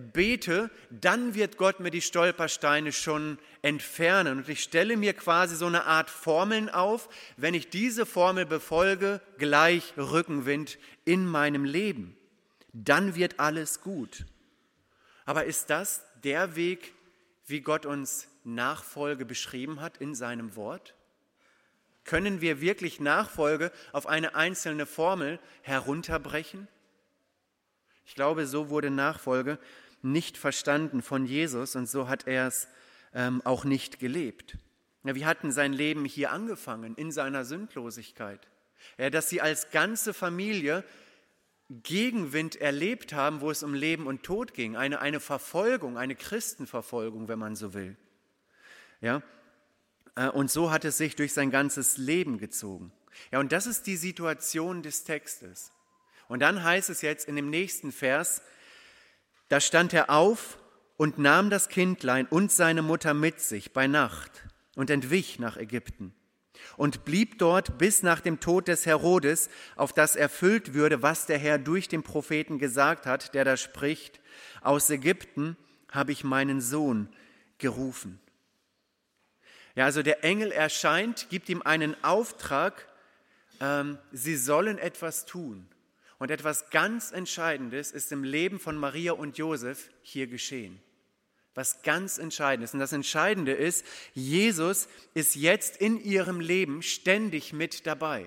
bete, 0.00 0.70
dann 0.90 1.34
wird 1.34 1.56
Gott 1.56 1.80
mir 1.80 1.90
die 1.90 2.00
Stolpersteine 2.00 2.92
schon 2.92 3.38
entfernen. 3.60 4.38
Und 4.38 4.48
ich 4.48 4.62
stelle 4.62 4.96
mir 4.96 5.12
quasi 5.12 5.56
so 5.56 5.66
eine 5.66 5.84
Art 5.84 6.10
Formeln 6.10 6.68
auf. 6.68 7.08
Wenn 7.36 7.54
ich 7.54 7.68
diese 7.68 8.06
Formel 8.06 8.46
befolge, 8.46 9.20
gleich 9.38 9.94
Rückenwind 9.96 10.78
in 11.04 11.26
meinem 11.26 11.64
Leben. 11.64 12.16
Dann 12.72 13.14
wird 13.14 13.38
alles 13.38 13.80
gut. 13.80 14.24
Aber 15.24 15.44
ist 15.44 15.70
das 15.70 16.04
der 16.24 16.56
Weg, 16.56 16.94
wie 17.46 17.60
Gott 17.60 17.86
uns 17.86 18.28
Nachfolge 18.44 19.24
beschrieben 19.24 19.80
hat 19.80 19.98
in 19.98 20.14
seinem 20.14 20.56
Wort? 20.56 20.94
Können 22.04 22.40
wir 22.40 22.60
wirklich 22.60 22.98
Nachfolge 22.98 23.70
auf 23.92 24.06
eine 24.06 24.34
einzelne 24.34 24.86
Formel 24.86 25.38
herunterbrechen? 25.62 26.66
Ich 28.06 28.14
glaube, 28.14 28.46
so 28.46 28.68
wurde 28.68 28.90
Nachfolge 28.90 29.58
nicht 30.02 30.36
verstanden 30.36 31.02
von 31.02 31.26
Jesus 31.26 31.76
und 31.76 31.88
so 31.88 32.08
hat 32.08 32.26
er 32.26 32.48
es 32.48 32.68
ähm, 33.14 33.42
auch 33.44 33.64
nicht 33.64 33.98
gelebt. 33.98 34.56
Ja, 35.04 35.14
wir 35.14 35.26
hatten 35.26 35.50
sein 35.50 35.72
Leben 35.72 36.04
hier 36.04 36.32
angefangen, 36.32 36.94
in 36.94 37.10
seiner 37.10 37.44
Sündlosigkeit. 37.44 38.46
Ja, 38.98 39.10
dass 39.10 39.28
sie 39.28 39.40
als 39.40 39.70
ganze 39.70 40.12
Familie 40.14 40.84
Gegenwind 41.82 42.56
erlebt 42.56 43.12
haben, 43.12 43.40
wo 43.40 43.50
es 43.50 43.62
um 43.62 43.74
Leben 43.74 44.06
und 44.06 44.22
Tod 44.22 44.54
ging. 44.54 44.76
Eine, 44.76 45.00
eine 45.00 45.20
Verfolgung, 45.20 45.96
eine 45.96 46.14
Christenverfolgung, 46.14 47.28
wenn 47.28 47.38
man 47.38 47.56
so 47.56 47.72
will. 47.74 47.96
Ja? 49.00 49.22
Äh, 50.14 50.28
und 50.28 50.50
so 50.50 50.70
hat 50.70 50.84
es 50.84 50.98
sich 50.98 51.16
durch 51.16 51.32
sein 51.32 51.50
ganzes 51.50 51.96
Leben 51.96 52.38
gezogen. 52.38 52.92
Ja, 53.30 53.40
und 53.40 53.52
das 53.52 53.66
ist 53.66 53.86
die 53.86 53.96
Situation 53.96 54.82
des 54.82 55.04
Textes. 55.04 55.72
Und 56.28 56.40
dann 56.40 56.62
heißt 56.62 56.90
es 56.90 57.02
jetzt 57.02 57.28
in 57.28 57.36
dem 57.36 57.50
nächsten 57.50 57.92
Vers, 57.92 58.42
da 59.52 59.60
stand 59.60 59.92
er 59.92 60.08
auf 60.08 60.58
und 60.96 61.18
nahm 61.18 61.50
das 61.50 61.68
Kindlein 61.68 62.24
und 62.24 62.50
seine 62.50 62.80
Mutter 62.80 63.12
mit 63.12 63.38
sich 63.42 63.74
bei 63.74 63.86
Nacht 63.86 64.44
und 64.76 64.88
entwich 64.88 65.38
nach 65.38 65.58
Ägypten 65.58 66.14
und 66.78 67.04
blieb 67.04 67.38
dort 67.38 67.76
bis 67.76 68.02
nach 68.02 68.20
dem 68.20 68.40
Tod 68.40 68.66
des 68.66 68.86
Herodes, 68.86 69.50
auf 69.76 69.92
das 69.92 70.16
erfüllt 70.16 70.72
würde, 70.72 71.02
was 71.02 71.26
der 71.26 71.36
Herr 71.36 71.58
durch 71.58 71.86
den 71.88 72.02
Propheten 72.02 72.58
gesagt 72.58 73.04
hat, 73.04 73.34
der 73.34 73.44
da 73.44 73.58
spricht, 73.58 74.22
aus 74.62 74.88
Ägypten 74.88 75.58
habe 75.90 76.12
ich 76.12 76.24
meinen 76.24 76.62
Sohn 76.62 77.10
gerufen. 77.58 78.20
Ja, 79.74 79.84
also 79.84 80.02
der 80.02 80.24
Engel 80.24 80.50
erscheint, 80.50 81.28
gibt 81.28 81.50
ihm 81.50 81.60
einen 81.60 81.94
Auftrag, 82.02 82.88
ähm, 83.60 83.98
sie 84.12 84.36
sollen 84.36 84.78
etwas 84.78 85.26
tun. 85.26 85.68
Und 86.22 86.30
etwas 86.30 86.70
ganz 86.70 87.10
Entscheidendes 87.10 87.90
ist 87.90 88.12
im 88.12 88.22
Leben 88.22 88.60
von 88.60 88.76
Maria 88.76 89.10
und 89.10 89.38
Josef 89.38 89.90
hier 90.02 90.28
geschehen. 90.28 90.80
Was 91.56 91.82
ganz 91.82 92.18
Entscheidendes. 92.18 92.74
Und 92.74 92.78
das 92.78 92.92
Entscheidende 92.92 93.50
ist, 93.50 93.84
Jesus 94.14 94.86
ist 95.14 95.34
jetzt 95.34 95.78
in 95.78 96.00
ihrem 96.00 96.38
Leben 96.38 96.80
ständig 96.82 97.52
mit 97.52 97.88
dabei. 97.88 98.24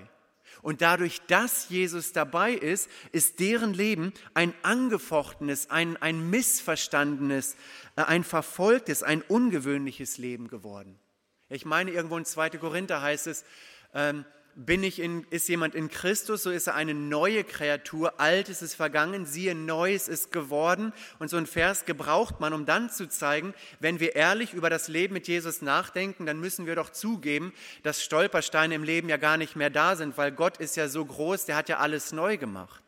Und 0.61 0.81
dadurch, 0.81 1.21
dass 1.27 1.69
Jesus 1.69 2.11
dabei 2.11 2.51
ist, 2.51 2.89
ist 3.13 3.39
deren 3.39 3.73
Leben 3.73 4.11
ein 4.33 4.53
angefochtenes, 4.61 5.69
ein, 5.69 5.95
ein 5.95 6.29
missverstandenes, 6.29 7.55
äh, 7.95 8.01
ein 8.01 8.25
verfolgtes, 8.25 9.03
ein 9.03 9.21
ungewöhnliches 9.21 10.17
Leben 10.17 10.49
geworden. 10.49 10.99
Ich 11.47 11.63
meine, 11.63 11.91
irgendwo 11.91 12.17
in 12.17 12.25
2. 12.25 12.49
Korinther 12.57 13.01
heißt 13.01 13.27
es, 13.27 13.45
ähm, 13.93 14.25
bin 14.55 14.83
ich 14.83 14.99
in, 14.99 15.25
ist 15.29 15.49
jemand 15.49 15.75
in 15.75 15.89
Christus, 15.89 16.43
so 16.43 16.49
ist 16.49 16.67
er 16.67 16.75
eine 16.75 16.93
neue 16.93 17.43
Kreatur, 17.43 18.19
altes 18.19 18.61
ist 18.61 18.75
vergangen, 18.75 19.25
siehe, 19.25 19.53
neues 19.53 20.07
ist 20.07 20.31
geworden. 20.31 20.93
Und 21.19 21.29
so 21.29 21.37
ein 21.37 21.45
Vers 21.45 21.85
gebraucht 21.85 22.39
man, 22.39 22.53
um 22.53 22.65
dann 22.65 22.89
zu 22.89 23.09
zeigen, 23.09 23.53
wenn 23.81 23.99
wir 23.99 24.15
ehrlich 24.15 24.53
über 24.53 24.69
das 24.69 24.87
Leben 24.87 25.13
mit 25.13 25.27
Jesus 25.27 25.61
nachdenken, 25.61 26.25
dann 26.25 26.39
müssen 26.39 26.65
wir 26.65 26.75
doch 26.75 26.89
zugeben, 26.89 27.53
dass 27.83 28.01
Stolpersteine 28.01 28.75
im 28.75 28.83
Leben 28.83 29.09
ja 29.09 29.17
gar 29.17 29.35
nicht 29.35 29.57
mehr 29.57 29.69
da 29.69 29.97
sind, 29.97 30.17
weil 30.17 30.31
Gott 30.31 30.57
ist 30.57 30.77
ja 30.77 30.87
so 30.87 31.03
groß, 31.03 31.45
der 31.45 31.57
hat 31.57 31.67
ja 31.67 31.79
alles 31.79 32.13
neu 32.13 32.37
gemacht. 32.37 32.81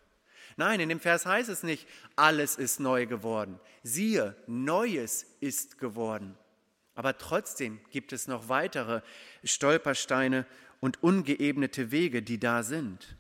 Nein, 0.56 0.80
in 0.80 0.90
dem 0.90 1.00
Vers 1.00 1.26
heißt 1.26 1.50
es 1.50 1.64
nicht, 1.64 1.88
alles 2.16 2.56
ist 2.56 2.80
neu 2.80 3.06
geworden. 3.06 3.60
Siehe, 3.84 4.36
Neues 4.48 5.26
ist 5.40 5.78
geworden. 5.78 6.36
Aber 6.96 7.16
trotzdem 7.16 7.80
gibt 7.92 8.12
es 8.12 8.28
noch 8.28 8.50
weitere 8.50 9.02
Stolpersteine 9.44 10.48
und 10.80 11.02
ungeebnete 11.04 11.92
Wege, 11.92 12.22
die 12.22 12.40
da 12.40 12.64
sind. 12.64 13.18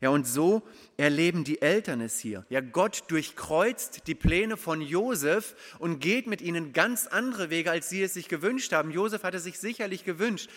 Ja, 0.00 0.10
und 0.10 0.26
so 0.26 0.62
erleben 0.98 1.44
die 1.44 1.62
Eltern 1.62 2.02
es 2.02 2.18
hier. 2.18 2.44
Ja, 2.50 2.60
Gott 2.60 3.04
durchkreuzt 3.08 4.06
die 4.06 4.14
Pläne 4.14 4.58
von 4.58 4.82
Josef 4.82 5.54
und 5.78 6.00
geht 6.00 6.26
mit 6.26 6.42
ihnen 6.42 6.74
ganz 6.74 7.06
andere 7.06 7.48
Wege, 7.48 7.70
als 7.70 7.88
sie 7.88 8.02
es 8.02 8.12
sich 8.12 8.28
gewünscht 8.28 8.72
haben. 8.72 8.90
Josef 8.90 9.22
hatte 9.22 9.38
sich 9.38 9.58
sicherlich 9.58 10.04
gewünscht, 10.04 10.50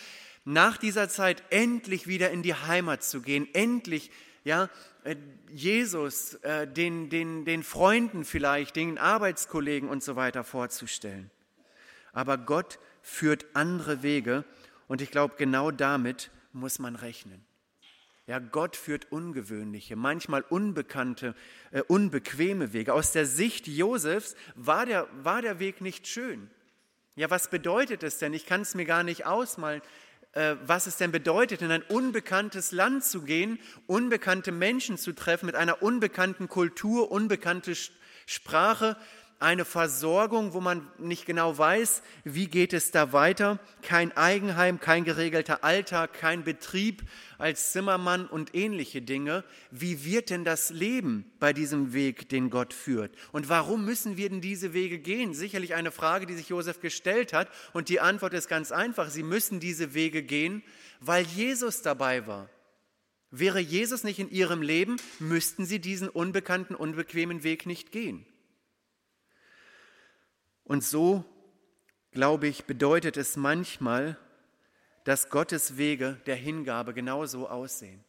nach 0.43 0.77
dieser 0.77 1.07
Zeit 1.07 1.43
endlich 1.51 2.07
wieder 2.07 2.31
in 2.31 2.43
die 2.43 2.53
Heimat 2.53 3.03
zu 3.03 3.21
gehen, 3.21 3.47
endlich 3.53 4.11
ja, 4.43 4.69
äh, 5.03 5.15
Jesus, 5.51 6.35
äh, 6.35 6.67
den, 6.67 7.09
den, 7.09 7.45
den 7.45 7.63
Freunden 7.63 8.25
vielleicht, 8.25 8.75
den 8.75 8.97
Arbeitskollegen 8.97 9.87
und 9.87 10.03
so 10.03 10.15
weiter 10.15 10.43
vorzustellen. 10.43 11.29
Aber 12.11 12.37
Gott 12.37 12.79
führt 13.01 13.45
andere 13.53 14.03
Wege 14.03 14.43
und 14.89 15.01
ich 15.01 15.11
glaube, 15.11 15.35
genau 15.37 15.71
damit 15.71 16.31
muss 16.51 16.79
man 16.79 16.97
rechnen. 16.97 17.45
Ja, 18.27 18.39
Gott 18.39 18.75
führt 18.75 19.11
ungewöhnliche, 19.11 19.95
manchmal 19.95 20.41
unbekannte, 20.41 21.35
äh, 21.71 21.81
unbequeme 21.81 22.73
Wege. 22.73 22.93
Aus 22.93 23.11
der 23.11 23.25
Sicht 23.25 23.67
Josefs 23.67 24.35
war 24.55 24.85
der, 24.85 25.07
war 25.23 25.41
der 25.41 25.59
Weg 25.59 25.79
nicht 25.81 26.07
schön. 26.07 26.49
Ja, 27.15 27.29
was 27.29 27.49
bedeutet 27.49 28.03
es 28.03 28.17
denn? 28.17 28.33
Ich 28.33 28.45
kann 28.45 28.61
es 28.61 28.75
mir 28.75 28.85
gar 28.85 29.03
nicht 29.03 29.25
ausmalen, 29.25 29.81
äh, 30.33 30.55
was 30.65 30.85
es 30.85 30.97
denn 30.97 31.11
bedeutet, 31.11 31.61
in 31.61 31.71
ein 31.71 31.81
unbekanntes 31.83 32.71
Land 32.71 33.03
zu 33.03 33.21
gehen, 33.21 33.59
unbekannte 33.87 34.51
Menschen 34.51 34.97
zu 34.97 35.13
treffen, 35.13 35.45
mit 35.45 35.55
einer 35.55 35.81
unbekannten 35.81 36.47
Kultur, 36.49 37.11
unbekannte 37.11 37.73
Sprache, 38.25 38.95
eine 39.39 39.63
Versorgung, 39.63 40.53
wo 40.53 40.59
man 40.59 40.85
nicht 40.97 41.25
genau 41.25 41.57
weiß, 41.57 42.03
wie 42.25 42.47
geht 42.47 42.73
es 42.73 42.91
da 42.91 43.13
weiter, 43.13 43.57
kein 43.81 44.15
Eigenheim, 44.15 44.81
kein 44.81 45.05
geregelter 45.05 45.63
Alltag, 45.63 46.13
kein 46.13 46.43
Betrieb 46.43 47.03
als 47.37 47.71
Zimmermann 47.71 48.27
und 48.27 48.53
ähnliche 48.53 49.01
Dinge. 49.01 49.45
Wie 49.71 50.03
wird 50.03 50.29
denn 50.29 50.43
das 50.43 50.71
Leben 50.71 51.31
bei 51.39 51.53
diesem 51.53 51.93
Weg, 51.93 52.27
den 52.27 52.49
Gott 52.49 52.73
führt? 52.73 53.15
Und 53.31 53.47
warum 53.47 53.85
müssen 53.85 54.17
wir 54.17 54.29
denn 54.29 54.41
diese 54.41 54.73
Wege 54.73 54.99
gehen? 54.99 55.33
Sicherlich 55.33 55.73
eine 55.73 55.91
Frage, 55.91 56.25
die 56.25 56.35
sich 56.35 56.49
Josef 56.49 56.81
gestellt 56.81 57.31
hat 57.31 57.47
und 57.71 57.87
die 57.87 58.01
Antwort 58.01 58.33
ist 58.33 58.49
ganz 58.49 58.73
einfach. 58.73 59.09
Sie 59.09 59.23
müssen 59.23 59.61
diese 59.61 59.93
Wege 59.93 60.21
gehen, 60.21 60.63
weil 60.99 61.23
Jesus 61.25 61.81
dabei 61.81 62.27
war. 62.27 62.49
Wäre 63.31 63.59
Jesus 63.59 64.03
nicht 64.03 64.19
in 64.19 64.29
ihrem 64.29 64.61
Leben, 64.61 64.97
müssten 65.19 65.65
sie 65.65 65.79
diesen 65.79 66.09
unbekannten, 66.09 66.75
unbequemen 66.75 67.43
Weg 67.43 67.65
nicht 67.67 67.91
gehen. 67.91 68.25
Und 70.69 70.83
so, 70.83 71.25
glaube 72.11 72.47
ich, 72.47 72.65
bedeutet 72.65 73.17
es 73.17 73.35
manchmal, 73.35 74.19
dass 75.03 75.31
Gottes 75.31 75.77
Wege 75.77 76.21
der 76.27 76.35
Hingabe 76.35 76.93
genauso 76.93 77.49
aussehen. 77.49 78.03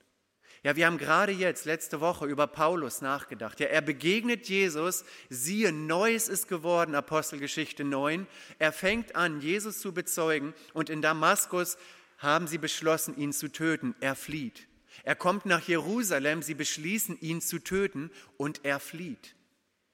Ja, 0.62 0.76
wir 0.76 0.85
haben 0.85 0.99
gerade 0.99 1.33
jetzt, 1.33 1.64
letzte 1.64 2.02
Woche, 2.02 2.26
über 2.26 2.47
Paulus 2.47 3.00
nachgedacht. 3.00 3.61
Ja, 3.61 3.69
er 3.69 3.81
begegnet 3.81 4.47
Jesus, 4.47 5.07
siehe, 5.31 5.73
Neues 5.73 6.29
ist 6.29 6.49
geworden, 6.49 6.95
Apostelgeschichte 6.95 7.83
9. 7.83 8.26
Er 8.59 8.73
fängt 8.73 9.17
an, 9.17 9.40
Jesus 9.40 9.81
zu 9.81 9.95
bezeugen 9.95 10.52
und 10.75 10.90
in 10.90 11.00
Damaskus 11.00 11.79
haben 12.19 12.47
sie 12.47 12.59
beschlossen, 12.59 13.17
ihn 13.17 13.33
zu 13.33 13.50
töten. 13.50 13.95
Er 14.00 14.14
flieht. 14.14 14.69
Er 15.02 15.17
kommt 15.17 15.47
nach 15.47 15.67
Jerusalem, 15.67 16.43
sie 16.43 16.52
beschließen, 16.55 17.19
ihn 17.23 17.40
zu 17.40 17.59
töten 17.61 18.11
und 18.37 18.67
er 18.67 18.81
flieht. 18.81 19.35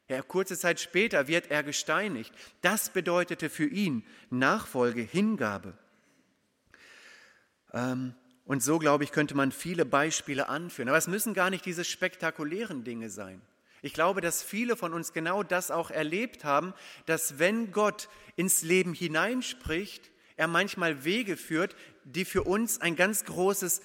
Ja, 0.08 0.22
kurze 0.22 0.56
Zeit 0.56 0.78
später 0.78 1.26
wird 1.26 1.50
er 1.50 1.62
gesteinigt. 1.62 2.32
Das 2.60 2.90
bedeutete 2.90 3.50
für 3.50 3.66
ihn 3.66 4.04
Nachfolge, 4.30 5.02
Hingabe. 5.02 5.76
Ähm, 7.72 8.14
und 8.44 8.62
so, 8.62 8.78
glaube 8.78 9.02
ich, 9.02 9.10
könnte 9.10 9.34
man 9.34 9.50
viele 9.50 9.84
Beispiele 9.84 10.48
anführen. 10.48 10.88
Aber 10.88 10.98
es 10.98 11.08
müssen 11.08 11.34
gar 11.34 11.50
nicht 11.50 11.64
diese 11.66 11.84
spektakulären 11.84 12.84
Dinge 12.84 13.10
sein. 13.10 13.42
Ich 13.82 13.92
glaube, 13.92 14.20
dass 14.20 14.42
viele 14.42 14.76
von 14.76 14.92
uns 14.92 15.12
genau 15.12 15.42
das 15.42 15.72
auch 15.72 15.90
erlebt 15.90 16.44
haben, 16.44 16.72
dass 17.06 17.40
wenn 17.40 17.72
Gott 17.72 18.08
ins 18.36 18.62
Leben 18.62 18.94
hineinspricht, 18.94 20.10
er 20.36 20.46
manchmal 20.46 21.04
Wege 21.04 21.36
führt, 21.36 21.74
die 22.04 22.24
für 22.24 22.44
uns 22.44 22.80
ein 22.80 22.94
ganz 22.94 23.24
großes 23.24 23.80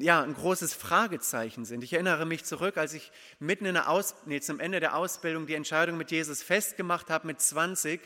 ja, 0.00 0.22
ein 0.22 0.34
großes 0.34 0.74
Fragezeichen 0.74 1.64
sind. 1.64 1.82
Ich 1.82 1.92
erinnere 1.92 2.24
mich 2.24 2.44
zurück, 2.44 2.76
als 2.76 2.94
ich 2.94 3.10
mitten 3.38 3.64
in 3.64 3.74
der 3.74 3.88
Aus, 3.88 4.14
nee, 4.26 4.40
zum 4.40 4.60
Ende 4.60 4.80
der 4.80 4.96
Ausbildung 4.96 5.46
die 5.46 5.54
Entscheidung 5.54 5.96
mit 5.96 6.10
Jesus 6.10 6.42
festgemacht 6.42 7.10
habe 7.10 7.26
mit 7.26 7.40
20. 7.40 8.00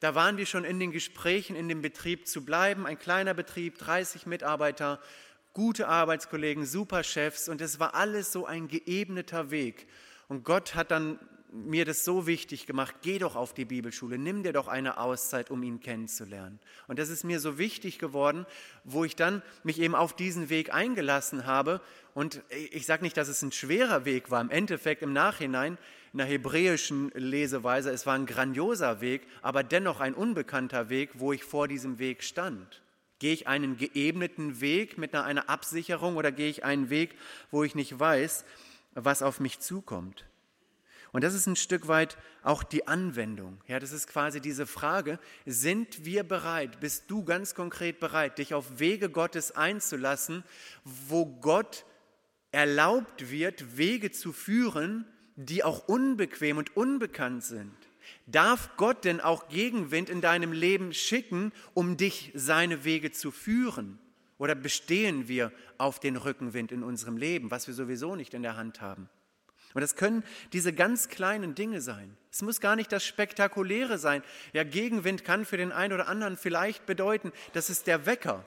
Da 0.00 0.14
waren 0.14 0.36
wir 0.36 0.46
schon 0.46 0.64
in 0.64 0.78
den 0.78 0.92
Gesprächen, 0.92 1.56
in 1.56 1.68
dem 1.68 1.82
Betrieb 1.82 2.26
zu 2.26 2.44
bleiben. 2.44 2.86
Ein 2.86 2.98
kleiner 2.98 3.34
Betrieb, 3.34 3.78
30 3.78 4.26
Mitarbeiter, 4.26 5.00
gute 5.52 5.88
Arbeitskollegen, 5.88 6.66
super 6.66 7.02
Chefs 7.02 7.48
und 7.48 7.60
es 7.60 7.80
war 7.80 7.94
alles 7.94 8.32
so 8.32 8.46
ein 8.46 8.68
geebneter 8.68 9.50
Weg. 9.50 9.88
Und 10.28 10.44
Gott 10.44 10.74
hat 10.74 10.90
dann 10.90 11.18
mir 11.50 11.84
das 11.84 12.04
so 12.04 12.26
wichtig 12.26 12.66
gemacht, 12.66 12.96
geh 13.02 13.18
doch 13.18 13.34
auf 13.36 13.54
die 13.54 13.64
Bibelschule, 13.64 14.18
nimm 14.18 14.42
dir 14.42 14.52
doch 14.52 14.68
eine 14.68 14.98
Auszeit, 14.98 15.50
um 15.50 15.62
ihn 15.62 15.80
kennenzulernen. 15.80 16.58
Und 16.86 16.98
das 16.98 17.08
ist 17.08 17.24
mir 17.24 17.40
so 17.40 17.58
wichtig 17.58 17.98
geworden, 17.98 18.46
wo 18.84 19.04
ich 19.04 19.16
dann 19.16 19.42
mich 19.62 19.80
eben 19.80 19.94
auf 19.94 20.14
diesen 20.14 20.50
Weg 20.50 20.74
eingelassen 20.74 21.46
habe. 21.46 21.80
Und 22.14 22.42
ich 22.50 22.86
sage 22.86 23.02
nicht, 23.02 23.16
dass 23.16 23.28
es 23.28 23.42
ein 23.42 23.52
schwerer 23.52 24.04
Weg 24.04 24.30
war, 24.30 24.40
im 24.40 24.50
Endeffekt 24.50 25.02
im 25.02 25.12
Nachhinein, 25.12 25.78
in 26.12 26.18
der 26.18 26.26
hebräischen 26.26 27.10
Leseweise, 27.14 27.90
es 27.90 28.06
war 28.06 28.14
ein 28.14 28.26
grandioser 28.26 29.00
Weg, 29.00 29.26
aber 29.42 29.62
dennoch 29.62 30.00
ein 30.00 30.14
unbekannter 30.14 30.88
Weg, 30.88 31.10
wo 31.14 31.32
ich 31.32 31.44
vor 31.44 31.68
diesem 31.68 31.98
Weg 31.98 32.22
stand. 32.22 32.82
Gehe 33.18 33.32
ich 33.32 33.48
einen 33.48 33.76
geebneten 33.76 34.60
Weg 34.60 34.96
mit 34.96 35.14
einer 35.14 35.48
Absicherung 35.48 36.16
oder 36.16 36.30
gehe 36.30 36.48
ich 36.48 36.64
einen 36.64 36.88
Weg, 36.88 37.16
wo 37.50 37.64
ich 37.64 37.74
nicht 37.74 37.98
weiß, 37.98 38.44
was 38.94 39.22
auf 39.22 39.40
mich 39.40 39.60
zukommt? 39.60 40.24
Und 41.12 41.24
das 41.24 41.34
ist 41.34 41.46
ein 41.46 41.56
Stück 41.56 41.88
weit 41.88 42.18
auch 42.42 42.62
die 42.62 42.86
Anwendung. 42.86 43.60
Ja, 43.66 43.78
das 43.78 43.92
ist 43.92 44.08
quasi 44.08 44.40
diese 44.40 44.66
Frage, 44.66 45.18
sind 45.46 46.04
wir 46.04 46.22
bereit, 46.22 46.80
bist 46.80 47.04
du 47.10 47.24
ganz 47.24 47.54
konkret 47.54 48.00
bereit, 48.00 48.38
dich 48.38 48.54
auf 48.54 48.78
Wege 48.78 49.08
Gottes 49.08 49.52
einzulassen, 49.52 50.44
wo 50.84 51.26
Gott 51.26 51.84
erlaubt 52.52 53.30
wird, 53.30 53.76
Wege 53.76 54.10
zu 54.10 54.32
führen, 54.32 55.06
die 55.36 55.64
auch 55.64 55.88
unbequem 55.88 56.58
und 56.58 56.76
unbekannt 56.76 57.44
sind? 57.44 57.74
Darf 58.26 58.70
Gott 58.76 59.04
denn 59.04 59.20
auch 59.20 59.48
Gegenwind 59.48 60.10
in 60.10 60.20
deinem 60.20 60.52
Leben 60.52 60.92
schicken, 60.92 61.52
um 61.74 61.96
dich 61.96 62.32
seine 62.34 62.84
Wege 62.84 63.12
zu 63.12 63.30
führen? 63.30 63.98
Oder 64.38 64.54
bestehen 64.54 65.28
wir 65.28 65.52
auf 65.78 65.98
den 65.98 66.16
Rückenwind 66.16 66.72
in 66.72 66.82
unserem 66.82 67.16
Leben, 67.16 67.50
was 67.50 67.66
wir 67.66 67.74
sowieso 67.74 68.16
nicht 68.16 68.34
in 68.34 68.42
der 68.42 68.56
Hand 68.56 68.80
haben? 68.80 69.08
Und 69.74 69.82
das 69.82 69.96
können 69.96 70.24
diese 70.52 70.72
ganz 70.72 71.08
kleinen 71.08 71.54
Dinge 71.54 71.80
sein. 71.80 72.16
Es 72.30 72.42
muss 72.42 72.60
gar 72.60 72.76
nicht 72.76 72.92
das 72.92 73.04
Spektakuläre 73.04 73.98
sein. 73.98 74.22
Ja, 74.52 74.64
Gegenwind 74.64 75.24
kann 75.24 75.44
für 75.44 75.56
den 75.56 75.72
einen 75.72 75.92
oder 75.92 76.08
anderen 76.08 76.36
vielleicht 76.36 76.86
bedeuten, 76.86 77.32
das 77.52 77.70
ist 77.70 77.86
der 77.86 78.06
Wecker, 78.06 78.44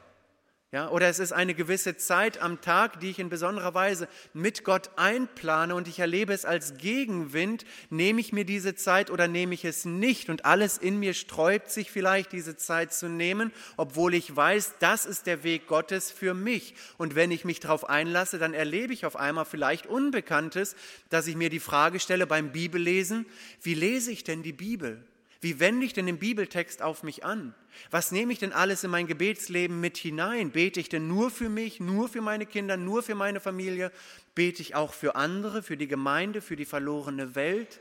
ja, 0.73 0.89
oder 0.89 1.09
es 1.09 1.19
ist 1.19 1.33
eine 1.33 1.53
gewisse 1.53 1.97
Zeit 1.97 2.41
am 2.41 2.61
Tag, 2.61 3.01
die 3.01 3.09
ich 3.09 3.19
in 3.19 3.27
besonderer 3.27 3.73
Weise 3.73 4.07
mit 4.33 4.63
Gott 4.63 4.89
einplane 4.95 5.75
und 5.75 5.89
ich 5.89 5.99
erlebe 5.99 6.31
es 6.31 6.45
als 6.45 6.77
Gegenwind. 6.77 7.65
Nehme 7.89 8.21
ich 8.21 8.31
mir 8.31 8.45
diese 8.45 8.73
Zeit 8.73 9.11
oder 9.11 9.27
nehme 9.27 9.53
ich 9.53 9.65
es 9.65 9.83
nicht? 9.83 10.29
Und 10.29 10.45
alles 10.45 10.77
in 10.77 10.97
mir 10.97 11.13
sträubt 11.13 11.69
sich 11.69 11.91
vielleicht, 11.91 12.31
diese 12.31 12.55
Zeit 12.55 12.93
zu 12.93 13.09
nehmen, 13.09 13.51
obwohl 13.75 14.13
ich 14.13 14.33
weiß, 14.33 14.75
das 14.79 15.05
ist 15.05 15.27
der 15.27 15.43
Weg 15.43 15.67
Gottes 15.67 16.09
für 16.09 16.33
mich. 16.33 16.73
Und 16.97 17.15
wenn 17.15 17.31
ich 17.31 17.43
mich 17.43 17.59
darauf 17.59 17.89
einlasse, 17.89 18.39
dann 18.39 18.53
erlebe 18.53 18.93
ich 18.93 19.05
auf 19.05 19.17
einmal 19.17 19.43
vielleicht 19.43 19.87
Unbekanntes, 19.87 20.77
dass 21.09 21.27
ich 21.27 21.35
mir 21.35 21.49
die 21.49 21.59
Frage 21.59 21.99
stelle 21.99 22.27
beim 22.27 22.53
Bibellesen, 22.53 23.25
wie 23.61 23.73
lese 23.73 24.13
ich 24.13 24.23
denn 24.23 24.41
die 24.41 24.53
Bibel? 24.53 25.03
Wie 25.41 25.59
wende 25.59 25.87
ich 25.87 25.93
denn 25.93 26.05
den 26.05 26.19
Bibeltext 26.19 26.83
auf 26.83 27.01
mich 27.01 27.25
an? 27.25 27.55
Was 27.89 28.11
nehme 28.11 28.31
ich 28.31 28.37
denn 28.37 28.53
alles 28.53 28.83
in 28.83 28.91
mein 28.91 29.07
Gebetsleben 29.07 29.81
mit 29.81 29.97
hinein? 29.97 30.51
Bete 30.51 30.79
ich 30.79 30.87
denn 30.87 31.07
nur 31.07 31.31
für 31.31 31.49
mich, 31.49 31.79
nur 31.79 32.09
für 32.09 32.21
meine 32.21 32.45
Kinder, 32.45 32.77
nur 32.77 33.01
für 33.01 33.15
meine 33.15 33.39
Familie? 33.39 33.91
Bete 34.35 34.61
ich 34.61 34.75
auch 34.75 34.93
für 34.93 35.15
andere, 35.15 35.63
für 35.63 35.77
die 35.77 35.87
Gemeinde, 35.87 36.41
für 36.41 36.55
die 36.55 36.65
verlorene 36.65 37.33
Welt? 37.33 37.79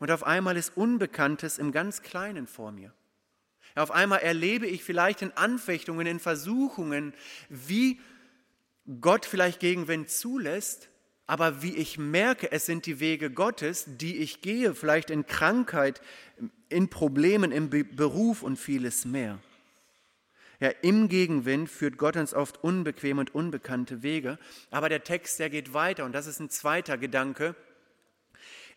Und 0.00 0.10
auf 0.10 0.24
einmal 0.24 0.56
ist 0.56 0.76
Unbekanntes 0.76 1.58
im 1.58 1.70
ganz 1.70 2.02
Kleinen 2.02 2.48
vor 2.48 2.72
mir. 2.72 2.92
Auf 3.76 3.92
einmal 3.92 4.18
erlebe 4.18 4.66
ich 4.66 4.82
vielleicht 4.82 5.22
in 5.22 5.30
Anfechtungen, 5.36 6.08
in 6.08 6.18
Versuchungen, 6.18 7.14
wie 7.48 8.00
Gott 9.00 9.26
vielleicht 9.26 9.60
Gegenwind 9.60 10.10
zulässt, 10.10 10.88
aber 11.28 11.62
wie 11.62 11.76
ich 11.76 11.98
merke, 11.98 12.50
es 12.50 12.66
sind 12.66 12.86
die 12.86 12.98
Wege 12.98 13.30
Gottes, 13.30 13.84
die 13.86 14.16
ich 14.16 14.40
gehe, 14.40 14.74
vielleicht 14.74 15.10
in 15.10 15.26
Krankheit, 15.26 16.00
in 16.70 16.88
Problemen, 16.88 17.52
im 17.52 17.68
Beruf 17.68 18.42
und 18.42 18.56
vieles 18.56 19.04
mehr. 19.04 19.38
Ja, 20.60 20.68
im 20.82 21.08
Gegenwind 21.08 21.70
führt 21.70 21.96
Gott 21.96 22.16
uns 22.16 22.34
oft 22.34 22.62
unbequeme 22.62 23.20
und 23.20 23.34
unbekannte 23.34 24.02
Wege, 24.02 24.38
aber 24.70 24.88
der 24.88 25.04
Text, 25.04 25.38
der 25.38 25.48
geht 25.48 25.72
weiter 25.72 26.04
und 26.04 26.12
das 26.12 26.26
ist 26.26 26.38
ein 26.38 26.50
zweiter 26.50 26.98
Gedanke. 26.98 27.54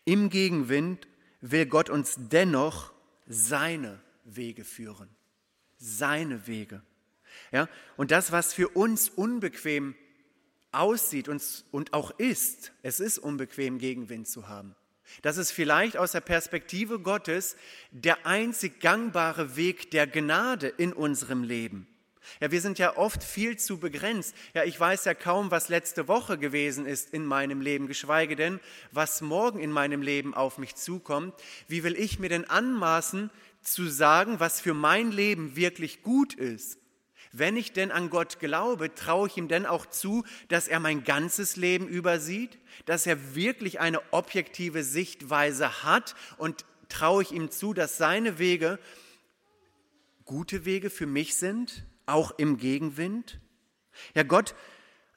Im 0.05 0.29
Gegenwind 0.29 1.07
will 1.41 1.65
Gott 1.65 1.89
uns 1.89 2.15
dennoch 2.17 2.93
seine 3.27 3.99
Wege 4.23 4.63
führen. 4.63 5.09
Seine 5.77 6.47
Wege. 6.47 6.81
Ja, 7.51 7.67
und 7.97 8.11
das, 8.11 8.31
was 8.31 8.53
für 8.53 8.69
uns 8.69 9.09
unbequem 9.09 9.95
aussieht 10.71 11.27
und, 11.27 11.65
und 11.71 11.93
auch 11.93 12.11
ist, 12.17 12.71
es 12.81 12.99
ist 12.99 13.17
unbequem, 13.17 13.77
Gegenwind 13.77 14.27
zu 14.27 14.47
haben. 14.47 14.75
Das 15.21 15.37
ist 15.37 15.51
vielleicht 15.51 15.97
aus 15.97 16.13
der 16.13 16.21
Perspektive 16.21 16.99
Gottes 16.99 17.55
der 17.91 18.25
einzig 18.25 18.79
gangbare 18.79 19.55
Weg 19.55 19.91
der 19.91 20.07
Gnade 20.07 20.67
in 20.67 20.93
unserem 20.93 21.43
Leben. 21.43 21.87
Ja, 22.39 22.51
wir 22.51 22.61
sind 22.61 22.79
ja 22.79 22.97
oft 22.97 23.23
viel 23.23 23.57
zu 23.57 23.79
begrenzt. 23.79 24.33
Ja, 24.53 24.63
ich 24.63 24.79
weiß 24.79 25.05
ja 25.05 25.13
kaum, 25.13 25.51
was 25.51 25.69
letzte 25.69 26.07
Woche 26.07 26.37
gewesen 26.37 26.85
ist 26.85 27.13
in 27.13 27.25
meinem 27.25 27.61
Leben, 27.61 27.87
geschweige 27.87 28.35
denn, 28.35 28.59
was 28.91 29.21
morgen 29.21 29.59
in 29.59 29.71
meinem 29.71 30.01
Leben 30.01 30.33
auf 30.33 30.57
mich 30.57 30.75
zukommt. 30.75 31.33
Wie 31.67 31.83
will 31.83 31.95
ich 31.95 32.19
mir 32.19 32.29
denn 32.29 32.49
anmaßen, 32.49 33.29
zu 33.61 33.87
sagen, 33.87 34.39
was 34.39 34.61
für 34.61 34.73
mein 34.73 35.11
Leben 35.11 35.55
wirklich 35.55 36.03
gut 36.03 36.33
ist? 36.33 36.79
Wenn 37.35 37.57
ich 37.57 37.73
denn 37.73 37.91
an 37.91 38.11
Gott 38.11 38.39
glaube, 38.39 38.93
traue 38.93 39.27
ich 39.27 39.37
ihm 39.37 39.47
denn 39.47 39.65
auch 39.65 39.87
zu, 39.87 40.23
dass 40.49 40.67
er 40.67 40.79
mein 40.79 41.03
ganzes 41.03 41.55
Leben 41.55 41.87
übersieht, 41.87 42.59
dass 42.85 43.07
er 43.07 43.33
wirklich 43.33 43.79
eine 43.79 44.01
objektive 44.13 44.83
Sichtweise 44.83 45.83
hat 45.83 46.13
und 46.37 46.63
traue 46.89 47.23
ich 47.23 47.31
ihm 47.31 47.49
zu, 47.49 47.73
dass 47.73 47.97
seine 47.97 48.37
Wege 48.37 48.77
gute 50.25 50.63
Wege 50.65 50.91
für 50.91 51.07
mich 51.07 51.35
sind, 51.35 51.85
auch 52.05 52.37
im 52.37 52.57
Gegenwind? 52.57 53.39
Ja, 54.13 54.21
Gott 54.21 54.53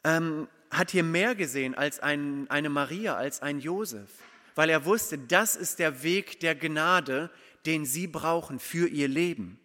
ähm, 0.02 0.48
hat 0.70 0.92
hier 0.92 1.04
mehr 1.04 1.34
gesehen 1.34 1.74
als 1.74 2.00
ein, 2.00 2.48
eine 2.48 2.70
Maria, 2.70 3.14
als 3.16 3.42
ein 3.42 3.60
Josef, 3.60 4.08
weil 4.54 4.70
er 4.70 4.86
wusste, 4.86 5.18
das 5.18 5.54
ist 5.54 5.80
der 5.80 6.02
Weg 6.02 6.40
der 6.40 6.54
Gnade, 6.54 7.30
den 7.66 7.84
sie 7.84 8.06
brauchen 8.06 8.58
für 8.58 8.88
ihr 8.88 9.08
Leben. 9.08 9.60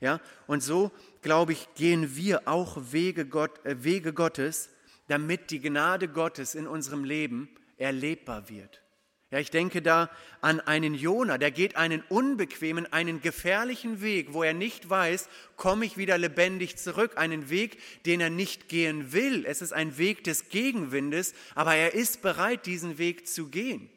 Ja, 0.00 0.20
und 0.46 0.62
so 0.62 0.92
glaube 1.24 1.52
ich, 1.52 1.74
gehen 1.74 2.14
wir 2.14 2.46
auch 2.46 2.76
Wege, 2.92 3.26
Gott, 3.26 3.64
äh, 3.64 3.82
Wege 3.82 4.12
Gottes, 4.12 4.70
damit 5.08 5.50
die 5.50 5.60
Gnade 5.60 6.06
Gottes 6.06 6.54
in 6.54 6.68
unserem 6.68 7.02
Leben 7.02 7.48
erlebbar 7.76 8.48
wird. 8.48 8.82
Ja, 9.30 9.40
ich 9.40 9.50
denke 9.50 9.82
da 9.82 10.10
an 10.42 10.60
einen 10.60 10.94
Jona, 10.94 11.38
der 11.38 11.50
geht 11.50 11.74
einen 11.74 12.04
unbequemen, 12.08 12.92
einen 12.92 13.20
gefährlichen 13.20 14.00
Weg, 14.00 14.32
wo 14.32 14.44
er 14.44 14.54
nicht 14.54 14.88
weiß, 14.88 15.28
komme 15.56 15.86
ich 15.86 15.96
wieder 15.96 16.18
lebendig 16.18 16.76
zurück, 16.76 17.14
einen 17.16 17.50
Weg, 17.50 17.78
den 18.04 18.20
er 18.20 18.30
nicht 18.30 18.68
gehen 18.68 19.12
will. 19.12 19.44
Es 19.44 19.60
ist 19.60 19.72
ein 19.72 19.98
Weg 19.98 20.22
des 20.22 20.50
Gegenwindes, 20.50 21.34
aber 21.56 21.74
er 21.74 21.94
ist 21.94 22.22
bereit, 22.22 22.64
diesen 22.66 22.96
Weg 22.98 23.26
zu 23.26 23.48
gehen. 23.48 23.90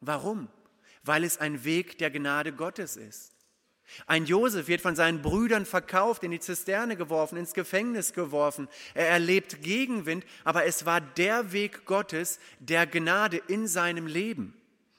Warum? 0.00 0.48
Weil 1.02 1.24
es 1.24 1.38
ein 1.38 1.64
Weg 1.64 1.98
der 1.98 2.12
Gnade 2.12 2.52
Gottes 2.52 2.96
ist. 2.96 3.33
Ein 4.06 4.26
Josef 4.26 4.66
wird 4.66 4.80
von 4.80 4.96
seinen 4.96 5.22
Brüdern 5.22 5.66
verkauft, 5.66 6.24
in 6.24 6.30
die 6.30 6.40
Zisterne 6.40 6.96
geworfen, 6.96 7.36
ins 7.36 7.54
Gefängnis 7.54 8.12
geworfen. 8.12 8.68
Er 8.94 9.08
erlebt 9.08 9.62
Gegenwind, 9.62 10.24
aber 10.42 10.64
es 10.64 10.84
war 10.86 11.00
der 11.00 11.52
Weg 11.52 11.84
Gottes, 11.84 12.40
der 12.60 12.86
Gnade 12.86 13.40
in 13.48 13.66
seinem 13.66 14.06
Leben. 14.06 14.54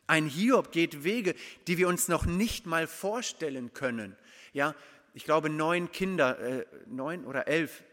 Ein 0.07 0.27
Hiob 0.27 0.71
geht 0.71 1.03
Wege, 1.03 1.35
die 1.67 1.77
wir 1.77 1.87
uns 1.87 2.07
noch 2.07 2.25
nicht 2.25 2.67
mal 2.67 2.87
vorstellen 2.87 3.73
können. 3.73 4.15
Ja, 4.53 4.75
ich 5.13 5.23
glaube 5.23 5.49
neun 5.49 5.91
Kinder, 5.91 6.39
äh, 6.39 6.65
neun 6.85 7.25
oder 7.25 7.47
elf, 7.47 7.83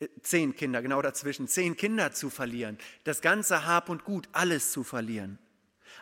äh, 0.00 0.08
zehn 0.22 0.56
Kinder, 0.56 0.80
genau 0.80 1.02
dazwischen, 1.02 1.46
zehn 1.46 1.76
Kinder 1.76 2.12
zu 2.12 2.30
verlieren, 2.30 2.78
das 3.04 3.20
ganze 3.20 3.66
Hab 3.66 3.88
und 3.90 4.04
Gut, 4.04 4.28
alles 4.32 4.72
zu 4.72 4.82
verlieren. 4.82 5.38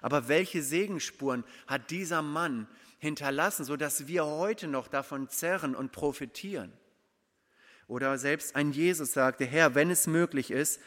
Aber 0.02 0.28
welche 0.28 0.62
Segensspuren 0.62 1.44
hat 1.66 1.90
dieser 1.90 2.22
Mann 2.22 2.68
hinterlassen, 3.04 3.64
sodass 3.64 4.08
wir 4.08 4.24
heute 4.24 4.66
noch 4.66 4.88
davon 4.88 5.28
zerren 5.28 5.76
und 5.76 5.92
profitieren? 5.92 6.72
Oder 7.86 8.18
selbst 8.18 8.56
ein 8.56 8.72
Jesus 8.72 9.12
sagte, 9.12 9.44
Herr, 9.44 9.74
wenn 9.74 9.90
es 9.90 10.06
möglich 10.06 10.50
ist, 10.50 10.80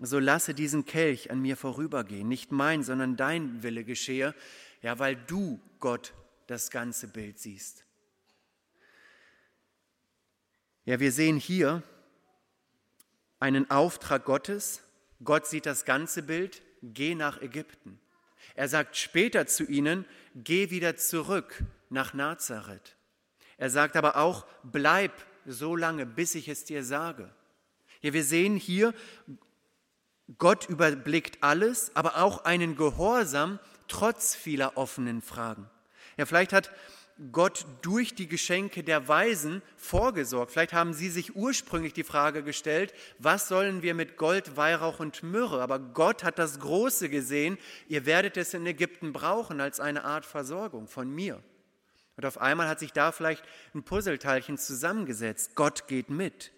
so 0.00 0.18
lasse 0.18 0.52
diesen 0.52 0.84
Kelch 0.84 1.30
an 1.30 1.40
mir 1.40 1.56
vorübergehen. 1.56 2.26
Nicht 2.26 2.52
mein, 2.52 2.82
sondern 2.82 3.16
dein 3.16 3.62
Wille 3.62 3.84
geschehe, 3.84 4.34
ja, 4.82 4.98
weil 4.98 5.14
du, 5.14 5.60
Gott, 5.78 6.12
das 6.46 6.70
ganze 6.70 7.06
Bild 7.06 7.38
siehst. 7.38 7.84
Ja, 10.84 10.98
wir 10.98 11.12
sehen 11.12 11.36
hier 11.36 11.82
einen 13.38 13.70
Auftrag 13.70 14.24
Gottes. 14.24 14.82
Gott 15.22 15.46
sieht 15.46 15.66
das 15.66 15.84
ganze 15.84 16.22
Bild, 16.22 16.62
geh 16.82 17.14
nach 17.14 17.40
Ägypten. 17.40 18.00
Er 18.54 18.68
sagt 18.68 18.96
später 18.96 19.46
zu 19.46 19.64
ihnen, 19.64 20.06
geh 20.34 20.70
wieder 20.70 20.96
zurück 20.96 21.62
nach 21.88 22.14
Nazareth. 22.14 22.96
Er 23.56 23.70
sagt 23.70 23.96
aber 23.96 24.16
auch, 24.16 24.46
bleib 24.62 25.12
so 25.46 25.76
lange, 25.76 26.06
bis 26.06 26.34
ich 26.34 26.48
es 26.48 26.64
dir 26.64 26.84
sage. 26.84 27.30
Ja, 28.00 28.12
wir 28.12 28.24
sehen 28.24 28.56
hier, 28.56 28.94
Gott 30.38 30.68
überblickt 30.68 31.42
alles, 31.42 31.94
aber 31.94 32.18
auch 32.18 32.44
einen 32.44 32.76
Gehorsam 32.76 33.58
trotz 33.88 34.34
vieler 34.34 34.76
offenen 34.76 35.22
Fragen. 35.22 35.68
Ja, 36.16 36.26
vielleicht 36.26 36.52
hat 36.52 36.70
Gott 37.32 37.66
durch 37.82 38.14
die 38.14 38.28
Geschenke 38.28 38.82
der 38.82 39.06
Weisen 39.06 39.60
vorgesorgt. 39.76 40.52
Vielleicht 40.52 40.72
haben 40.72 40.94
sie 40.94 41.10
sich 41.10 41.36
ursprünglich 41.36 41.92
die 41.92 42.04
Frage 42.04 42.42
gestellt, 42.42 42.94
was 43.18 43.48
sollen 43.48 43.82
wir 43.82 43.94
mit 43.94 44.16
Gold, 44.16 44.56
Weihrauch 44.56 45.00
und 45.00 45.22
Myrrhe? 45.22 45.60
Aber 45.60 45.78
Gott 45.78 46.24
hat 46.24 46.38
das 46.38 46.60
Große 46.60 47.10
gesehen, 47.10 47.58
ihr 47.88 48.06
werdet 48.06 48.36
es 48.36 48.54
in 48.54 48.66
Ägypten 48.66 49.12
brauchen 49.12 49.60
als 49.60 49.80
eine 49.80 50.04
Art 50.04 50.24
Versorgung 50.24 50.88
von 50.88 51.10
mir. 51.10 51.42
Und 52.16 52.24
auf 52.24 52.40
einmal 52.40 52.68
hat 52.68 52.80
sich 52.80 52.92
da 52.92 53.12
vielleicht 53.12 53.44
ein 53.74 53.82
Puzzleteilchen 53.82 54.56
zusammengesetzt. 54.56 55.54
Gott 55.54 55.88
geht 55.88 56.10
mit. 56.10 56.52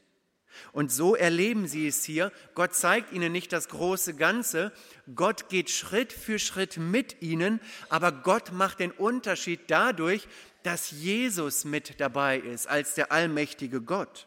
Und 0.73 0.93
so 0.93 1.15
erleben 1.15 1.67
sie 1.67 1.87
es 1.87 2.05
hier. 2.05 2.33
Gott 2.55 2.75
zeigt 2.75 3.13
ihnen 3.13 3.33
nicht 3.33 3.53
das 3.53 3.69
große 3.69 4.15
Ganze. 4.15 4.73
Gott 5.15 5.49
geht 5.49 5.71
Schritt 5.71 6.13
für 6.13 6.39
Schritt 6.39 6.77
mit 6.77 7.23
ihnen, 7.23 7.61
aber 7.89 8.13
Gott 8.13 8.53
macht 8.53 8.81
den 8.81 8.91
Unterschied 8.91 9.61
dadurch, 9.69 10.29
dass 10.63 10.91
Jesus 10.91 11.65
mit 11.65 12.01
dabei 12.01 12.39
ist 12.39 12.67
als 12.67 12.95
der 12.95 13.13
allmächtige 13.13 13.81
Gott. 13.81 14.27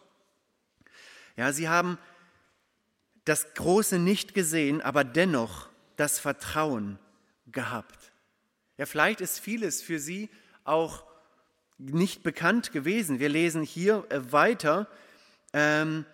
Ja, 1.38 1.52
sie 1.52 1.68
haben 1.70 1.98
das 3.26 3.54
Große 3.56 4.00
nicht 4.00 4.34
gesehen, 4.34 4.82
aber 4.82 5.04
dennoch 5.04 5.70
das 5.96 6.20
Vertrauen 6.20 7.00
gehabt. 7.48 8.12
Ja, 8.78 8.86
vielleicht 8.86 9.22
ist 9.22 9.40
vieles 9.40 9.82
für 9.82 10.00
sie 10.00 10.30
auch 10.64 11.04
nicht 11.78 12.24
bekannt 12.24 12.72
gewesen. 12.72 13.20
Wir 13.20 13.30
lesen 13.30 13.64
hier 13.64 14.06
weiter. 14.10 14.88
Ähm, 15.54 16.06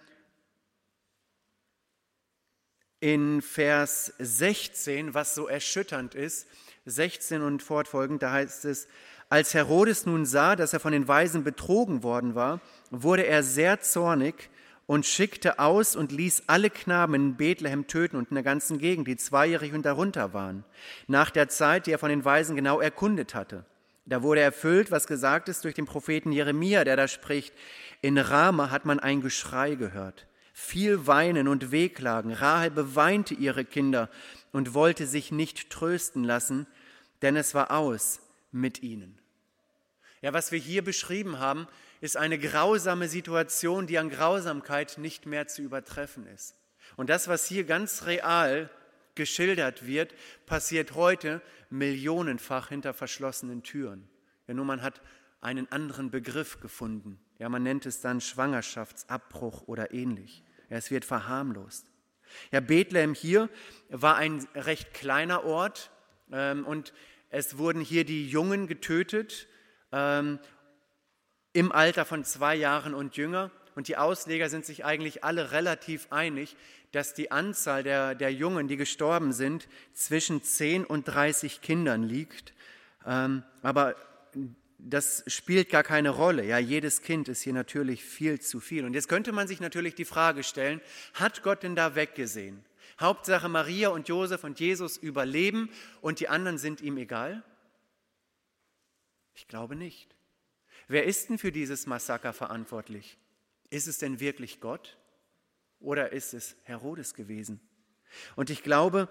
in 3.00 3.42
Vers 3.42 4.14
16, 4.20 5.16
was 5.16 5.34
so 5.34 5.48
erschütternd 5.48 6.14
ist, 6.14 6.48
16 6.86 7.42
und 7.42 7.64
fortfolgend, 7.64 8.22
da 8.22 8.32
heißt 8.32 8.66
es, 8.66 8.88
als 9.32 9.54
Herodes 9.54 10.06
nun 10.06 10.26
sah, 10.26 10.56
dass 10.56 10.74
er 10.74 10.80
von 10.80 10.92
den 10.92 11.08
Weisen 11.08 11.44
betrogen 11.44 12.04
worden 12.04 12.36
war, 12.36 12.60
wurde 12.92 13.26
er 13.26 13.42
sehr 13.42 13.82
zornig 13.82 14.50
und 14.86 15.06
schickte 15.06 15.58
aus 15.58 15.96
und 15.96 16.12
ließ 16.12 16.44
alle 16.48 16.70
Knaben 16.70 17.16
in 17.16 17.38
Bethlehem 17.38 17.88
töten 17.88 18.18
und 18.18 18.30
in 18.30 18.36
der 18.36 18.44
ganzen 18.44 18.78
Gegend, 18.78 19.08
die 19.08 19.18
zweijährig 19.18 19.74
und 19.74 19.86
darunter 19.86 20.34
waren, 20.34 20.64
nach 21.08 21.30
der 21.30 21.50
Zeit, 21.50 21.88
die 21.88 21.92
er 21.92 22.00
von 22.00 22.10
den 22.10 22.26
Weisen 22.26 22.56
genau 22.56 22.80
erkundet 22.80 23.34
hatte. 23.34 23.66
Da 24.06 24.22
wurde 24.22 24.42
erfüllt, 24.42 24.92
was 24.92 25.08
gesagt 25.08 25.50
ist 25.50 25.64
durch 25.64 25.76
den 25.76 25.86
Propheten 25.86 26.32
Jeremia, 26.32 26.84
der 26.84 26.98
da 26.98 27.08
spricht, 27.08 27.54
in 28.02 28.18
Rama 28.18 28.70
hat 28.70 28.86
man 28.86 29.00
ein 29.00 29.22
Geschrei 29.22 29.76
gehört 29.76 30.28
viel 30.54 31.08
Weinen 31.08 31.48
und 31.48 31.72
Wehklagen. 31.72 32.34
Rahel 32.34 32.72
beweinte 32.72 33.34
ihre 33.34 33.66
Kinder 33.66 34.10
und 34.52 34.74
wollte 34.74 35.08
sich 35.08 35.32
nicht 35.32 35.70
trösten 35.70 36.24
lassen, 36.24 36.68
denn 37.22 37.36
es 37.36 37.56
war 37.56 37.72
aus 37.72 38.20
mit 38.52 38.84
ihnen. 38.84 39.21
Ja, 40.22 40.34
was 40.34 40.52
wir 40.52 40.60
hier 40.60 40.84
beschrieben 40.84 41.40
haben, 41.40 41.68
ist 42.00 42.16
eine 42.16 42.38
grausame 42.38 43.08
Situation, 43.08 43.88
die 43.88 43.98
an 43.98 44.10
Grausamkeit 44.10 44.98
nicht 44.98 45.26
mehr 45.26 45.48
zu 45.48 45.62
übertreffen 45.62 46.28
ist. 46.28 46.56
Und 46.96 47.10
das, 47.10 47.28
was 47.28 47.48
hier 47.48 47.64
ganz 47.64 48.06
real 48.06 48.70
geschildert 49.16 49.86
wird, 49.88 50.14
passiert 50.46 50.94
heute 50.94 51.42
millionenfach 51.70 52.70
hinter 52.70 52.94
verschlossenen 52.94 53.64
Türen. 53.64 54.08
Ja, 54.48 54.54
nur 54.54 54.66
man 54.66 54.82
hat 54.82 55.02
einen 55.42 55.72
anderen 55.72 56.12
Begriff 56.12 56.60
gefunden. 56.60 57.20
Ja, 57.40 57.50
man 57.50 57.64
nennt 57.64 57.88
es 57.88 58.02
dann 58.02 58.22
Schwangerschaftsabbruch 58.22 59.68
oder 59.68 59.92
ähnlich. 59.92 60.44
Ja, 60.70 60.78
es 60.78 60.92
wird 60.92 61.04
verharmlost. 61.04 61.88
Ja, 62.52 62.60
Bethlehem 62.60 63.14
hier 63.14 63.50
war 63.90 64.16
ein 64.18 64.48
recht 64.56 64.94
kleiner 64.94 65.44
Ort 65.44 65.92
ähm, 66.32 66.66
und 66.66 66.94
es 67.30 67.58
wurden 67.58 67.82
hier 67.82 68.06
die 68.06 68.30
Jungen 68.30 68.68
getötet 68.68 69.48
ähm, 69.92 70.40
im 71.54 71.72
Alter 71.72 72.06
von 72.06 72.24
zwei 72.24 72.56
Jahren 72.56 72.94
und 72.94 73.18
jünger. 73.18 73.52
Und 73.76 73.88
die 73.88 73.98
Ausleger 73.98 74.50
sind 74.50 74.66
sich 74.66 74.84
eigentlich 74.84 75.24
alle 75.24 75.52
relativ 75.52 76.08
einig, 76.12 76.56
dass 76.92 77.14
die 77.14 77.32
Anzahl 77.32 77.84
der, 77.84 78.16
der 78.16 78.34
Jungen, 78.34 78.68
die 78.68 78.78
gestorben 78.78 79.32
sind, 79.32 79.68
zwischen 79.94 80.44
10 80.44 80.86
und 80.86 81.06
30 81.06 81.62
Kindern 81.62 82.04
liegt. 82.04 82.54
Ähm, 83.06 83.44
aber 83.62 83.96
das 84.78 85.24
spielt 85.28 85.70
gar 85.70 85.84
keine 85.84 86.10
Rolle. 86.10 86.44
Ja, 86.44 86.58
jedes 86.58 87.02
Kind 87.02 87.30
ist 87.30 87.42
hier 87.42 87.54
natürlich 87.54 88.04
viel 88.04 88.40
zu 88.42 88.60
viel. 88.60 88.84
Und 88.86 88.94
jetzt 88.94 89.08
könnte 89.08 89.32
man 89.32 89.48
sich 89.48 89.62
natürlich 89.62 89.96
die 89.96 90.06
Frage 90.06 90.44
stellen, 90.44 90.82
hat 91.14 91.44
Gott 91.44 91.64
denn 91.64 91.76
da 91.76 91.96
weggesehen? 91.96 92.64
Hauptsache 93.00 93.48
Maria 93.48 93.90
und 93.90 94.08
Josef 94.08 94.44
und 94.44 94.60
Jesus 94.60 94.98
überleben 94.98 95.70
und 96.02 96.20
die 96.20 96.28
anderen 96.28 96.58
sind 96.58 96.82
ihm 96.82 96.98
egal? 96.98 97.44
Ich 99.42 99.48
glaube 99.48 99.76
nicht. 99.76 100.16
Wer 100.88 101.06
ist 101.06 101.30
denn 101.30 101.40
für 101.40 101.52
dieses 101.52 101.88
Massaker 101.88 102.32
verantwortlich? 102.32 103.18
Ist 103.72 103.88
es 103.88 103.98
denn 103.98 104.20
wirklich 104.20 104.62
Gott 104.62 105.00
oder 105.80 106.12
ist 106.12 106.36
es 106.36 106.56
Herodes 106.66 107.16
gewesen? 107.16 107.60
Und 108.36 108.52
ich 108.52 108.62
glaube, 108.62 109.10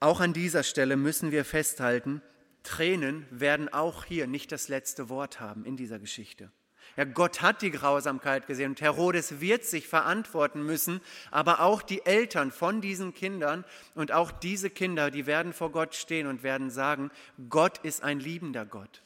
auch 0.00 0.20
an 0.20 0.34
dieser 0.34 0.64
Stelle 0.64 0.98
müssen 0.98 1.30
wir 1.30 1.46
festhalten, 1.46 2.20
Tränen 2.62 3.26
werden 3.30 3.72
auch 3.72 4.04
hier 4.04 4.26
nicht 4.26 4.52
das 4.52 4.68
letzte 4.68 5.08
Wort 5.08 5.40
haben 5.40 5.64
in 5.64 5.78
dieser 5.78 5.98
Geschichte. 5.98 6.52
Ja, 6.98 7.04
Gott 7.04 7.40
hat 7.40 7.62
die 7.62 7.70
Grausamkeit 7.70 8.46
gesehen 8.46 8.72
und 8.72 8.82
Herodes 8.82 9.40
wird 9.40 9.64
sich 9.64 9.88
verantworten 9.88 10.62
müssen, 10.62 11.00
aber 11.30 11.60
auch 11.60 11.80
die 11.80 12.04
Eltern 12.04 12.52
von 12.52 12.82
diesen 12.82 13.14
Kindern 13.14 13.64
und 13.94 14.12
auch 14.12 14.30
diese 14.30 14.68
Kinder, 14.68 15.10
die 15.10 15.24
werden 15.24 15.54
vor 15.54 15.72
Gott 15.72 15.94
stehen 15.94 16.26
und 16.26 16.42
werden 16.42 16.68
sagen, 16.68 17.10
Gott 17.48 17.78
ist 17.78 18.02
ein 18.02 18.20
liebender 18.20 18.66
Gott, 18.66 19.02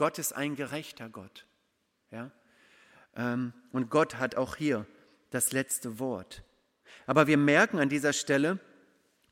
Gott 0.00 0.18
ist 0.18 0.32
ein 0.32 0.56
gerechter 0.56 1.10
Gott. 1.10 1.44
Ja? 2.10 2.30
Ähm, 3.14 3.52
und 3.70 3.90
Gott 3.90 4.14
hat 4.14 4.34
auch 4.34 4.56
hier 4.56 4.86
das 5.28 5.52
letzte 5.52 5.98
Wort. 5.98 6.42
Aber 7.04 7.26
wir 7.26 7.36
merken 7.36 7.78
an 7.78 7.90
dieser 7.90 8.14
Stelle, 8.14 8.58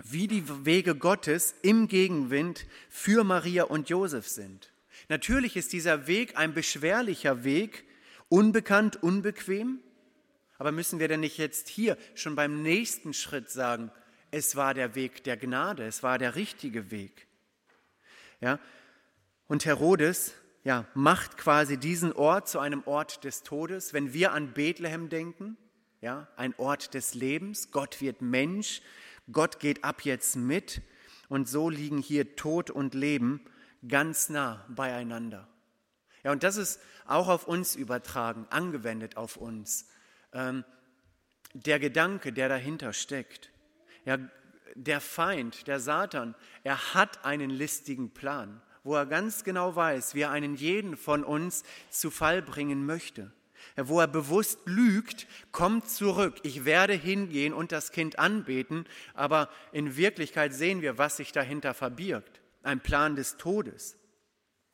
wie 0.05 0.27
die 0.27 0.67
Wege 0.67 0.95
Gottes 0.95 1.55
im 1.63 1.89
Gegenwind 1.89 2.67
für 2.91 3.25
Maria 3.25 3.65
und 3.65 3.89
Josef 3.89 4.29
sind. 4.29 4.71
Natürlich 5.09 5.57
ist 5.57 5.73
dieser 5.73 6.07
Weg 6.07 6.37
ein 6.37 6.53
beschwerlicher 6.53 7.45
Weg, 7.45 7.87
unbekannt, 8.29 9.03
unbequem, 9.03 9.81
aber 10.59 10.71
müssen 10.71 10.99
wir 10.99 11.09
denn 11.09 11.21
nicht 11.21 11.39
jetzt 11.39 11.69
hier 11.69 11.97
schon 12.15 12.37
beim 12.37 12.61
nächsten 12.61 13.15
Schritt 13.15 13.49
sagen, 13.49 13.91
es 14.31 14.55
war 14.55 14.75
der 14.75 14.95
Weg 14.95 15.25
der 15.25 15.39
Gnade, 15.39 15.87
es 15.87 16.03
war 16.03 16.19
der 16.19 16.35
richtige 16.35 16.91
Weg. 16.91 17.27
Ja? 18.43 18.61
Und 19.47 19.65
Herodes 19.65 20.35
ja, 20.69 20.85
macht 20.93 21.39
quasi 21.39 21.79
diesen 21.79 22.13
Ort 22.13 22.47
zu 22.47 22.59
einem 22.59 22.83
Ort 22.85 23.25
des 23.25 23.43
Todes. 23.43 23.95
Wenn 23.95 24.13
wir 24.13 24.33
an 24.33 24.53
Bethlehem 24.53 25.09
denken, 25.09 25.57
ja, 26.03 26.29
ein 26.37 26.55
Ort 26.59 26.93
des 26.93 27.15
Lebens, 27.15 27.71
Gott 27.71 28.03
wird 28.03 28.21
Mensch, 28.21 28.83
Gott 29.33 29.61
geht 29.61 29.83
ab 29.83 30.03
jetzt 30.03 30.37
mit 30.37 30.83
und 31.31 31.49
so 31.49 31.71
liegen 31.71 31.97
hier 31.97 32.37
Tod 32.37 32.71
und 32.71 32.93
Leben 32.93 33.41
ganz 33.89 34.29
nah 34.29 34.63
beieinander. 34.69 35.49
Ja, 36.23 36.33
und 36.33 36.43
das 36.43 36.59
ist 36.59 36.81
auch 37.07 37.29
auf 37.29 37.49
uns 37.49 37.75
übertragen, 37.75 38.47
angewendet 38.51 39.17
auf 39.17 39.39
uns. 39.39 39.89
Ähm, 40.35 40.67
der 41.55 41.79
Gedanke, 41.79 42.31
der 42.31 42.51
dahinter 42.51 42.93
steckt. 42.93 43.53
Ja, 44.05 44.19
der 44.75 45.01
Feind, 45.01 45.67
der 45.67 45.81
Satan, 45.81 46.35
er 46.63 46.93
hat 46.93 47.25
einen 47.25 47.49
listigen 47.49 48.13
Plan, 48.13 48.61
wo 48.89 48.95
er 48.95 49.05
ganz 49.05 49.45
genau 49.45 49.77
weiß, 49.77 50.15
wie 50.15 50.23
er 50.23 50.31
einen 50.31 50.55
jeden 50.55 50.97
von 50.97 51.23
uns 51.23 51.63
zu 51.91 52.11
Fall 52.11 52.41
bringen 52.43 52.87
möchte 52.87 53.31
wo 53.77 54.01
er 54.01 54.09
bewusst 54.09 54.61
lügt, 54.65 55.29
kommt 55.53 55.89
zurück. 55.89 56.41
Ich 56.43 56.65
werde 56.65 56.95
hingehen 56.95 57.53
und 57.53 57.71
das 57.71 57.93
Kind 57.93 58.19
anbeten, 58.19 58.87
aber 59.15 59.51
in 59.71 59.97
Wirklichkeit 59.97 60.53
sehen 60.53 60.83
wir, 60.83 60.99
was 60.99 61.19
sich 61.19 61.31
dahinter 61.31 61.75
verbirgt. 61.75 62.41
ein 62.65 62.81
Plan 62.81 63.15
des 63.15 63.37
Todes. 63.37 63.98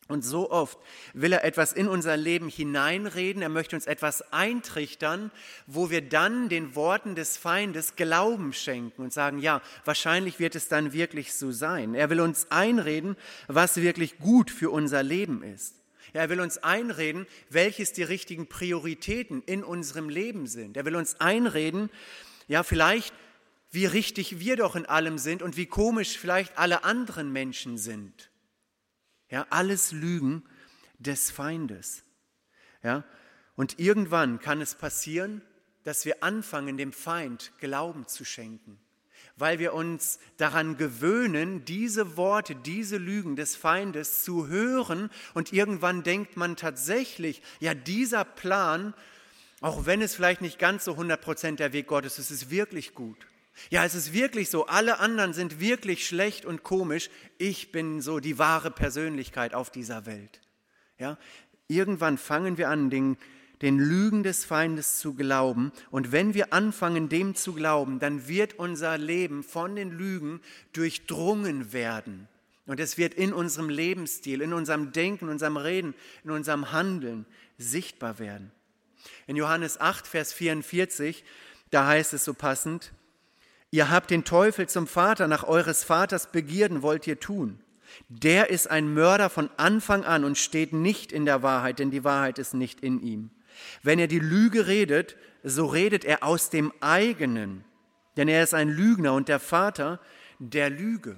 Und 0.06 0.22
so 0.22 0.50
oft 0.50 0.78
will 1.14 1.32
er 1.32 1.44
etwas 1.44 1.72
in 1.72 1.88
unser 1.88 2.18
Leben 2.18 2.48
hineinreden, 2.48 3.40
er 3.40 3.48
möchte 3.48 3.74
uns 3.74 3.86
etwas 3.86 4.32
eintrichtern, 4.32 5.30
wo 5.66 5.88
wir 5.88 6.02
dann 6.02 6.50
den 6.50 6.74
Worten 6.74 7.14
des 7.14 7.38
Feindes 7.38 7.96
Glauben 7.96 8.52
schenken 8.52 9.00
und 9.00 9.14
sagen, 9.14 9.38
ja, 9.38 9.62
wahrscheinlich 9.86 10.38
wird 10.38 10.56
es 10.56 10.68
dann 10.68 10.92
wirklich 10.92 11.32
so 11.32 11.52
sein. 11.52 11.94
Er 11.94 12.10
will 12.10 12.20
uns 12.20 12.50
einreden, 12.50 13.16
was 13.48 13.76
wirklich 13.76 14.18
gut 14.18 14.50
für 14.50 14.70
unser 14.70 15.02
Leben 15.02 15.42
ist. 15.42 15.76
Er 16.12 16.28
will 16.28 16.40
uns 16.40 16.58
einreden, 16.58 17.26
welches 17.48 17.92
die 17.92 18.02
richtigen 18.02 18.46
Prioritäten 18.46 19.42
in 19.46 19.64
unserem 19.64 20.10
Leben 20.10 20.46
sind. 20.46 20.76
Er 20.76 20.84
will 20.84 20.96
uns 20.96 21.18
einreden, 21.18 21.88
ja, 22.46 22.62
vielleicht, 22.62 23.14
wie 23.70 23.86
richtig 23.86 24.38
wir 24.38 24.56
doch 24.56 24.76
in 24.76 24.84
allem 24.84 25.16
sind 25.16 25.42
und 25.42 25.56
wie 25.56 25.66
komisch 25.66 26.18
vielleicht 26.18 26.58
alle 26.58 26.84
anderen 26.84 27.32
Menschen 27.32 27.78
sind. 27.78 28.30
Ja, 29.34 29.48
alles 29.50 29.90
Lügen 29.90 30.44
des 31.00 31.32
Feindes. 31.32 32.04
Ja, 32.84 33.02
und 33.56 33.80
irgendwann 33.80 34.38
kann 34.38 34.60
es 34.60 34.76
passieren, 34.76 35.42
dass 35.82 36.04
wir 36.04 36.22
anfangen, 36.22 36.76
dem 36.76 36.92
Feind 36.92 37.50
Glauben 37.58 38.06
zu 38.06 38.24
schenken, 38.24 38.78
weil 39.34 39.58
wir 39.58 39.74
uns 39.74 40.20
daran 40.36 40.76
gewöhnen, 40.76 41.64
diese 41.64 42.16
Worte, 42.16 42.54
diese 42.54 42.96
Lügen 42.96 43.34
des 43.34 43.56
Feindes 43.56 44.22
zu 44.22 44.46
hören 44.46 45.10
und 45.34 45.52
irgendwann 45.52 46.04
denkt 46.04 46.36
man 46.36 46.54
tatsächlich, 46.54 47.42
ja, 47.58 47.74
dieser 47.74 48.24
Plan, 48.24 48.94
auch 49.60 49.84
wenn 49.84 50.00
es 50.00 50.14
vielleicht 50.14 50.42
nicht 50.42 50.60
ganz 50.60 50.84
so 50.84 50.92
100% 50.92 51.56
der 51.56 51.72
Weg 51.72 51.88
Gottes 51.88 52.20
ist, 52.20 52.30
ist 52.30 52.50
wirklich 52.50 52.94
gut. 52.94 53.26
Ja, 53.70 53.84
es 53.84 53.94
ist 53.94 54.12
wirklich 54.12 54.50
so, 54.50 54.66
alle 54.66 54.98
anderen 54.98 55.32
sind 55.32 55.60
wirklich 55.60 56.06
schlecht 56.06 56.44
und 56.44 56.62
komisch. 56.62 57.10
Ich 57.38 57.72
bin 57.72 58.00
so 58.00 58.20
die 58.20 58.38
wahre 58.38 58.70
Persönlichkeit 58.70 59.54
auf 59.54 59.70
dieser 59.70 60.06
Welt. 60.06 60.40
Ja, 60.98 61.18
irgendwann 61.68 62.18
fangen 62.18 62.58
wir 62.58 62.68
an, 62.68 62.90
den, 62.90 63.16
den 63.62 63.78
Lügen 63.78 64.22
des 64.22 64.44
Feindes 64.44 64.98
zu 64.98 65.14
glauben. 65.14 65.72
Und 65.90 66.12
wenn 66.12 66.34
wir 66.34 66.52
anfangen, 66.52 67.08
dem 67.08 67.34
zu 67.34 67.52
glauben, 67.52 67.98
dann 67.98 68.28
wird 68.28 68.54
unser 68.54 68.98
Leben 68.98 69.42
von 69.42 69.76
den 69.76 69.90
Lügen 69.90 70.40
durchdrungen 70.72 71.72
werden. 71.72 72.28
Und 72.66 72.80
es 72.80 72.96
wird 72.96 73.14
in 73.14 73.32
unserem 73.32 73.68
Lebensstil, 73.68 74.40
in 74.40 74.52
unserem 74.52 74.92
Denken, 74.92 75.26
in 75.26 75.32
unserem 75.32 75.56
Reden, 75.56 75.94
in 76.24 76.30
unserem 76.30 76.72
Handeln 76.72 77.26
sichtbar 77.58 78.18
werden. 78.18 78.50
In 79.26 79.36
Johannes 79.36 79.78
8, 79.80 80.06
Vers 80.06 80.32
44, 80.32 81.24
da 81.70 81.86
heißt 81.86 82.14
es 82.14 82.24
so 82.24 82.32
passend, 82.32 82.92
Ihr 83.74 83.90
habt 83.90 84.12
den 84.12 84.22
Teufel 84.22 84.68
zum 84.68 84.86
Vater, 84.86 85.26
nach 85.26 85.42
eures 85.42 85.82
Vaters 85.82 86.30
Begierden 86.30 86.82
wollt 86.82 87.08
ihr 87.08 87.18
tun. 87.18 87.58
Der 88.08 88.48
ist 88.50 88.70
ein 88.70 88.94
Mörder 88.94 89.28
von 89.28 89.50
Anfang 89.56 90.04
an 90.04 90.22
und 90.22 90.38
steht 90.38 90.72
nicht 90.72 91.10
in 91.10 91.24
der 91.24 91.42
Wahrheit, 91.42 91.80
denn 91.80 91.90
die 91.90 92.04
Wahrheit 92.04 92.38
ist 92.38 92.54
nicht 92.54 92.82
in 92.82 93.02
ihm. 93.02 93.30
Wenn 93.82 93.98
er 93.98 94.06
die 94.06 94.20
Lüge 94.20 94.68
redet, 94.68 95.16
so 95.42 95.66
redet 95.66 96.04
er 96.04 96.22
aus 96.22 96.50
dem 96.50 96.72
eigenen, 96.78 97.64
denn 98.16 98.28
er 98.28 98.44
ist 98.44 98.54
ein 98.54 98.68
Lügner 98.68 99.12
und 99.12 99.26
der 99.26 99.40
Vater 99.40 99.98
der 100.38 100.70
Lüge. 100.70 101.16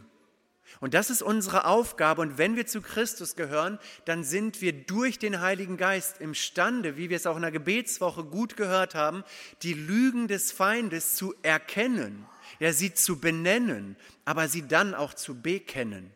Und 0.81 0.95
das 0.95 1.11
ist 1.11 1.21
unsere 1.21 1.66
Aufgabe. 1.66 2.23
Und 2.23 2.38
wenn 2.38 2.57
wir 2.57 2.66
zu 2.66 2.81
Christus 2.81 3.37
gehören, 3.37 3.79
dann 4.07 4.25
sind 4.25 4.62
wir 4.62 4.73
durch 4.73 5.19
den 5.19 5.42
Heiligen 5.42 5.77
Geist 5.77 6.23
imstande, 6.23 6.97
wie 6.97 7.11
wir 7.11 7.19
es 7.19 7.27
auch 7.27 7.37
in 7.37 7.42
der 7.42 7.53
Gebetswoche 7.53 8.25
gut 8.25 8.57
gehört 8.57 8.95
haben, 8.95 9.25
die 9.62 9.75
Lügen 9.75 10.27
des 10.27 10.53
Feindes 10.53 11.16
zu 11.16 11.35
erkennen, 11.42 12.27
ja, 12.59 12.73
sie 12.73 12.95
zu 12.95 13.21
benennen, 13.21 13.97
aber 14.25 14.49
sie 14.49 14.66
dann 14.66 14.95
auch 14.95 15.14
zu 15.14 15.40
bekennen. 15.40 16.11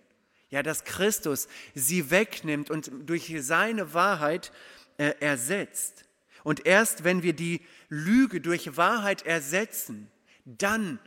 Ja, 0.51 0.63
dass 0.63 0.85
Christus 0.85 1.49
sie 1.75 2.11
wegnimmt 2.11 2.71
und 2.71 2.91
durch 3.07 3.33
seine 3.39 3.95
Wahrheit 3.95 4.51
äh, 4.99 5.15
ersetzt. 5.21 6.05
Und 6.43 6.67
erst 6.67 7.05
wenn 7.05 7.23
wir 7.23 7.35
die 7.35 7.61
Lüge 7.89 8.41
durch 8.41 8.77
Wahrheit 8.77 9.25
ersetzen, 9.25 10.11
dann 10.45 10.99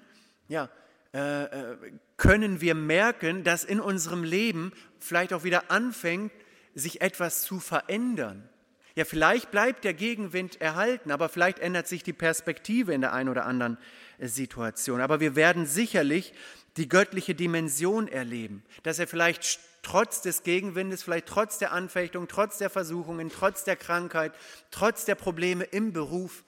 ja, 0.48 0.70
äh, 1.14 1.44
äh, 1.44 1.78
können 2.18 2.62
wir 2.62 2.76
merken, 2.76 3.44
dass 3.44 3.66
in 3.66 3.80
unserem 3.80 4.24
Leben 4.24 4.72
vielleicht 5.00 5.34
auch 5.34 5.44
wieder 5.44 5.70
anfängt, 5.72 6.32
sich 6.74 7.02
etwas 7.02 7.44
zu 7.44 7.60
verändern. 7.60 8.48
Ja, 8.96 9.06
vielleicht 9.06 9.52
bleibt 9.52 9.84
der 9.84 9.94
Gegenwind 9.94 10.62
erhalten, 10.62 11.12
aber 11.12 11.30
vielleicht 11.30 11.60
ändert 11.60 11.88
sich 11.88 12.04
die 12.04 12.14
Perspektive 12.14 12.94
in 12.94 13.02
der 13.02 13.14
einen 13.14 13.30
oder 13.30 13.46
anderen 13.46 13.78
Situation. 14.20 15.02
Aber 15.02 15.20
wir 15.20 15.36
werden 15.36 15.66
sicherlich 15.66 16.34
die 16.78 16.90
göttliche 16.90 17.36
Dimension 17.36 18.08
erleben, 18.08 18.64
dass 18.84 19.00
er 19.00 19.08
vielleicht 19.08 19.60
trotz 19.84 20.22
des 20.22 20.44
Gegenwindes, 20.44 21.04
vielleicht 21.04 21.28
trotz 21.28 21.60
der 21.60 21.72
Anfechtung, 21.74 22.28
trotz 22.28 22.58
der 22.58 22.70
Versuchungen, 22.70 23.30
trotz 23.30 23.64
der 23.64 23.76
Krankheit, 23.76 24.34
trotz 24.72 25.06
der 25.06 25.16
Probleme 25.16 25.66
im 25.66 25.94
Beruf, 25.94 26.44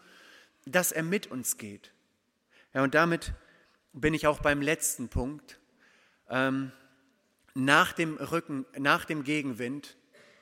dass 0.66 0.92
er 0.92 1.04
mit 1.04 1.28
uns 1.28 1.58
geht. 1.58 1.92
Ja, 2.74 2.84
und 2.84 2.96
damit 2.96 3.34
bin 3.94 4.14
ich 4.14 4.26
auch 4.26 4.40
beim 4.40 4.62
letzten 4.62 5.10
Punkt. 5.10 5.60
Ähm, 6.30 6.72
nach 7.54 7.94
dem 7.94 8.18
Rücken, 8.18 8.66
nach 8.78 9.06
dem 9.06 9.24
Gegenwind 9.24 9.96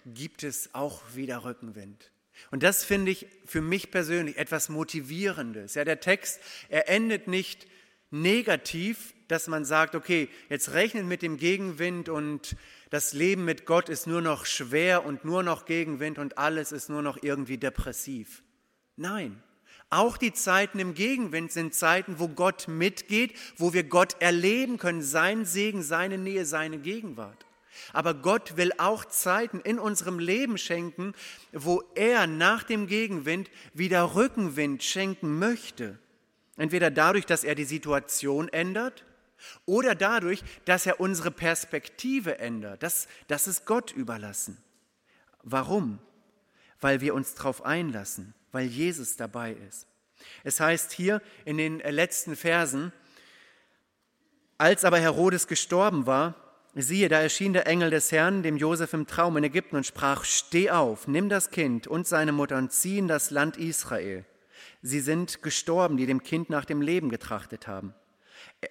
gibt 0.05 0.43
es 0.43 0.73
auch 0.73 1.01
wieder 1.13 1.43
Rückenwind. 1.43 2.12
Und 2.52 2.63
das 2.63 2.84
finde 2.84 3.12
ich 3.12 3.28
für 3.46 3.62
mich 3.62 3.91
persönlich 3.91 4.38
etwas 4.38 4.69
Motivierendes. 4.69 5.76
Ja, 5.76 5.86
der 5.86 6.00
Text, 6.00 6.39
er 6.69 6.89
endet 6.89 7.28
nicht 7.28 7.67
negativ, 8.12 9.13
dass 9.28 9.48
man 9.48 9.65
sagt, 9.65 9.96
okay, 9.96 10.30
jetzt 10.50 10.74
rechnen 10.74 11.08
mit 11.08 11.22
dem 11.22 11.38
Gegenwind 11.38 12.10
und 12.10 12.56
das 12.89 13.13
Leben 13.13 13.46
mit 13.46 13.65
Gott 13.65 13.89
ist 13.89 14.06
nur 14.06 14.22
noch 14.22 14.46
schwer 14.46 15.06
und 15.06 15.26
nur 15.26 15.41
noch 15.41 15.65
Gegenwind 15.65 16.19
und 16.19 16.38
alles 16.38 16.72
ist 16.72 16.89
nur 16.89 17.02
noch 17.02 17.17
irgendwie 17.24 17.58
depressiv. 17.58 18.43
Nein, 18.96 19.41
auch 19.89 20.17
die 20.17 20.34
Zeiten 20.34 20.80
im 20.80 20.93
Gegenwind 20.96 21.52
sind 21.52 21.74
Zeiten, 21.74 22.19
wo 22.19 22.28
Gott 22.28 22.67
mitgeht, 22.67 23.34
wo 23.58 23.74
wir 23.74 23.84
Gott 23.84 24.15
erleben 24.19 24.78
können, 24.78 25.02
seinen 25.02 25.46
Segen, 25.46 25.84
seine 25.84 26.17
Nähe, 26.17 26.46
seine 26.46 26.80
Gegenwart. 26.80 27.46
Aber 27.91 28.13
Gott 28.13 28.57
will 28.57 28.71
auch 28.77 29.05
Zeiten 29.05 29.59
in 29.59 29.79
unserem 29.79 30.19
Leben 30.19 30.57
schenken, 30.57 31.13
wo 31.51 31.83
er 31.95 32.27
nach 32.27 32.63
dem 32.63 32.88
Gegenwind 32.88 33.49
wieder 33.73 34.15
Rückenwind 34.15 34.83
schenken 34.83 35.39
möchte. 35.39 35.97
Entweder 36.57 36.91
dadurch, 36.91 37.25
dass 37.25 37.43
er 37.43 37.55
die 37.55 37.65
Situation 37.65 38.47
ändert 38.49 39.05
oder 39.65 39.95
dadurch, 39.95 40.43
dass 40.65 40.86
er 40.86 40.99
unsere 40.99 41.31
Perspektive 41.31 42.39
ändert. 42.39 42.83
Das, 42.83 43.07
das 43.27 43.47
ist 43.47 43.65
Gott 43.65 43.91
überlassen. 43.91 44.57
Warum? 45.41 45.99
Weil 46.79 47.01
wir 47.01 47.13
uns 47.13 47.33
darauf 47.33 47.65
einlassen 47.65 48.33
weil 48.53 48.67
Jesus 48.67 49.17
dabei 49.17 49.57
ist. 49.67 49.88
Es 50.45 50.62
heißt 50.62 50.93
hier 50.93 51.21
in 51.43 51.57
den 51.57 51.79
letzten 51.79 52.38
Versen, 52.38 52.93
als 54.57 54.86
aber 54.86 54.99
Herodes 54.99 55.47
gestorben 55.47 56.05
war, 56.05 56.36
siehe, 56.81 57.07
da 57.07 57.19
erschien 57.19 57.53
der 57.53 57.67
Engel 57.67 57.91
des 57.91 58.12
Herrn 58.12 58.41
dem 58.41 58.57
Josef 58.57 58.93
im 58.93 59.05
Traum 59.05 59.38
in 59.38 59.43
Ägypten 59.43 59.75
und 59.75 59.86
sprach, 59.86 60.23
steh 60.23 60.71
auf, 60.71 61.07
nimm 61.07 61.29
das 61.29 61.51
Kind 61.51 61.88
und 61.88 62.07
seine 62.07 62.31
Mutter 62.31 62.57
und 62.57 62.71
zieh 62.71 62.97
in 62.97 63.07
das 63.07 63.29
Land 63.29 63.57
Israel. 63.57 64.25
Sie 64.81 64.99
sind 64.99 65.43
gestorben, 65.43 65.97
die 65.97 66.05
dem 66.05 66.23
Kind 66.23 66.49
nach 66.49 66.65
dem 66.65 66.81
Leben 66.81 67.09
getrachtet 67.09 67.67
haben. 67.67 67.93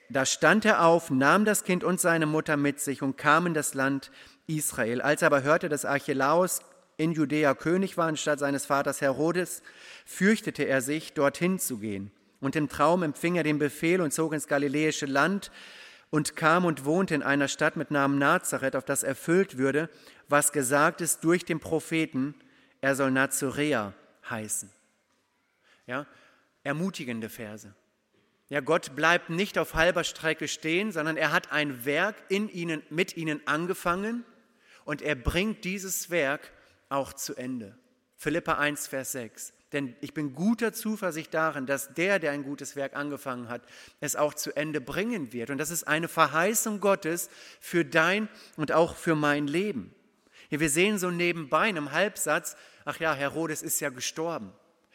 Da 0.08 0.26
stand 0.26 0.64
er 0.64 0.84
auf, 0.84 1.10
nahm 1.10 1.44
das 1.44 1.64
Kind 1.64 1.84
und 1.84 2.00
seine 2.00 2.26
Mutter 2.26 2.56
mit 2.56 2.80
sich 2.80 3.02
und 3.02 3.16
kam 3.16 3.46
in 3.46 3.54
das 3.54 3.74
Land 3.74 4.10
Israel. 4.46 5.00
Als 5.00 5.22
er 5.22 5.26
aber 5.26 5.42
hörte, 5.42 5.68
dass 5.68 5.84
Archelaus 5.84 6.60
in 6.96 7.12
Judäa 7.12 7.54
König 7.54 7.96
war 7.96 8.08
anstatt 8.08 8.38
seines 8.38 8.66
Vaters 8.66 9.00
Herodes, 9.00 9.62
fürchtete 10.04 10.64
er 10.64 10.82
sich, 10.82 11.14
dorthin 11.14 11.58
zu 11.58 11.78
gehen. 11.78 12.10
Und 12.40 12.56
im 12.56 12.68
Traum 12.68 13.02
empfing 13.02 13.36
er 13.36 13.44
den 13.44 13.58
Befehl 13.58 14.00
und 14.00 14.12
zog 14.12 14.32
ins 14.32 14.48
galiläische 14.48 15.06
Land 15.06 15.50
und 16.12 16.36
kam 16.36 16.66
und 16.66 16.84
wohnte 16.84 17.14
in 17.14 17.22
einer 17.22 17.48
Stadt 17.48 17.76
mit 17.76 17.90
Namen 17.90 18.18
Nazareth, 18.18 18.76
auf 18.76 18.84
das 18.84 19.02
erfüllt 19.02 19.56
würde, 19.56 19.88
was 20.28 20.52
gesagt 20.52 21.00
ist 21.00 21.24
durch 21.24 21.46
den 21.46 21.58
Propheten, 21.58 22.34
er 22.82 22.94
soll 22.94 23.10
Nazorea 23.10 23.94
heißen. 24.28 24.70
Ja, 25.86 26.06
ermutigende 26.64 27.30
Verse. 27.30 27.74
Ja, 28.50 28.60
Gott 28.60 28.94
bleibt 28.94 29.30
nicht 29.30 29.56
auf 29.56 29.72
halber 29.72 30.04
Strecke 30.04 30.48
stehen, 30.48 30.92
sondern 30.92 31.16
er 31.16 31.32
hat 31.32 31.50
ein 31.50 31.86
Werk 31.86 32.16
in 32.28 32.50
ihnen, 32.50 32.82
mit 32.90 33.16
ihnen 33.16 33.40
angefangen 33.46 34.26
und 34.84 35.00
er 35.00 35.14
bringt 35.14 35.64
dieses 35.64 36.10
Werk 36.10 36.52
auch 36.90 37.14
zu 37.14 37.34
Ende. 37.36 37.74
Philippa 38.18 38.58
1, 38.58 38.86
Vers 38.86 39.12
6. 39.12 39.54
Denn 39.72 39.94
ich 40.00 40.12
bin 40.12 40.34
guter 40.34 40.72
Zuversicht 40.72 41.32
darin, 41.32 41.66
dass 41.66 41.94
der, 41.94 42.18
der 42.18 42.32
ein 42.32 42.42
gutes 42.42 42.76
Werk 42.76 42.94
angefangen 42.94 43.48
hat, 43.48 43.62
es 44.00 44.16
auch 44.16 44.34
zu 44.34 44.54
Ende 44.54 44.80
bringen 44.80 45.32
wird. 45.32 45.50
Und 45.50 45.58
das 45.58 45.70
ist 45.70 45.84
eine 45.88 46.08
Verheißung 46.08 46.80
Gottes 46.80 47.30
für 47.60 47.84
dein 47.84 48.28
und 48.56 48.72
auch 48.72 48.96
für 48.96 49.14
mein 49.14 49.46
Leben. 49.46 49.94
Ja, 50.50 50.60
wir 50.60 50.68
sehen 50.68 50.98
so 50.98 51.10
nebenbei 51.10 51.70
in 51.70 51.78
einem 51.78 51.92
Halbsatz, 51.92 52.56
ach 52.84 53.00
ja, 53.00 53.14
Herodes 53.14 53.62
ist 53.62 53.80
ja 53.80 53.88
gestorben. 53.88 54.52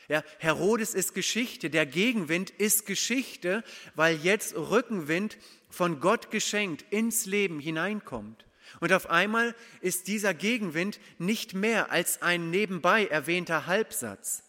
Ja, 0.07 0.23
Herodes 0.37 0.93
ist 0.93 1.13
Geschichte, 1.13 1.69
der 1.69 1.85
Gegenwind 1.85 2.49
ist 2.51 2.85
Geschichte, 2.85 3.63
weil 3.95 4.15
jetzt 4.17 4.55
Rückenwind 4.55 5.37
von 5.69 5.99
Gott 5.99 6.31
geschenkt 6.31 6.85
ins 6.91 7.25
Leben 7.25 7.59
hineinkommt. 7.59 8.45
Und 8.79 8.93
auf 8.93 9.09
einmal 9.09 9.55
ist 9.81 10.07
dieser 10.07 10.33
Gegenwind 10.33 10.99
nicht 11.17 11.53
mehr 11.53 11.91
als 11.91 12.21
ein 12.21 12.51
nebenbei 12.51 13.07
erwähnter 13.07 13.65
Halbsatz. 13.65 14.43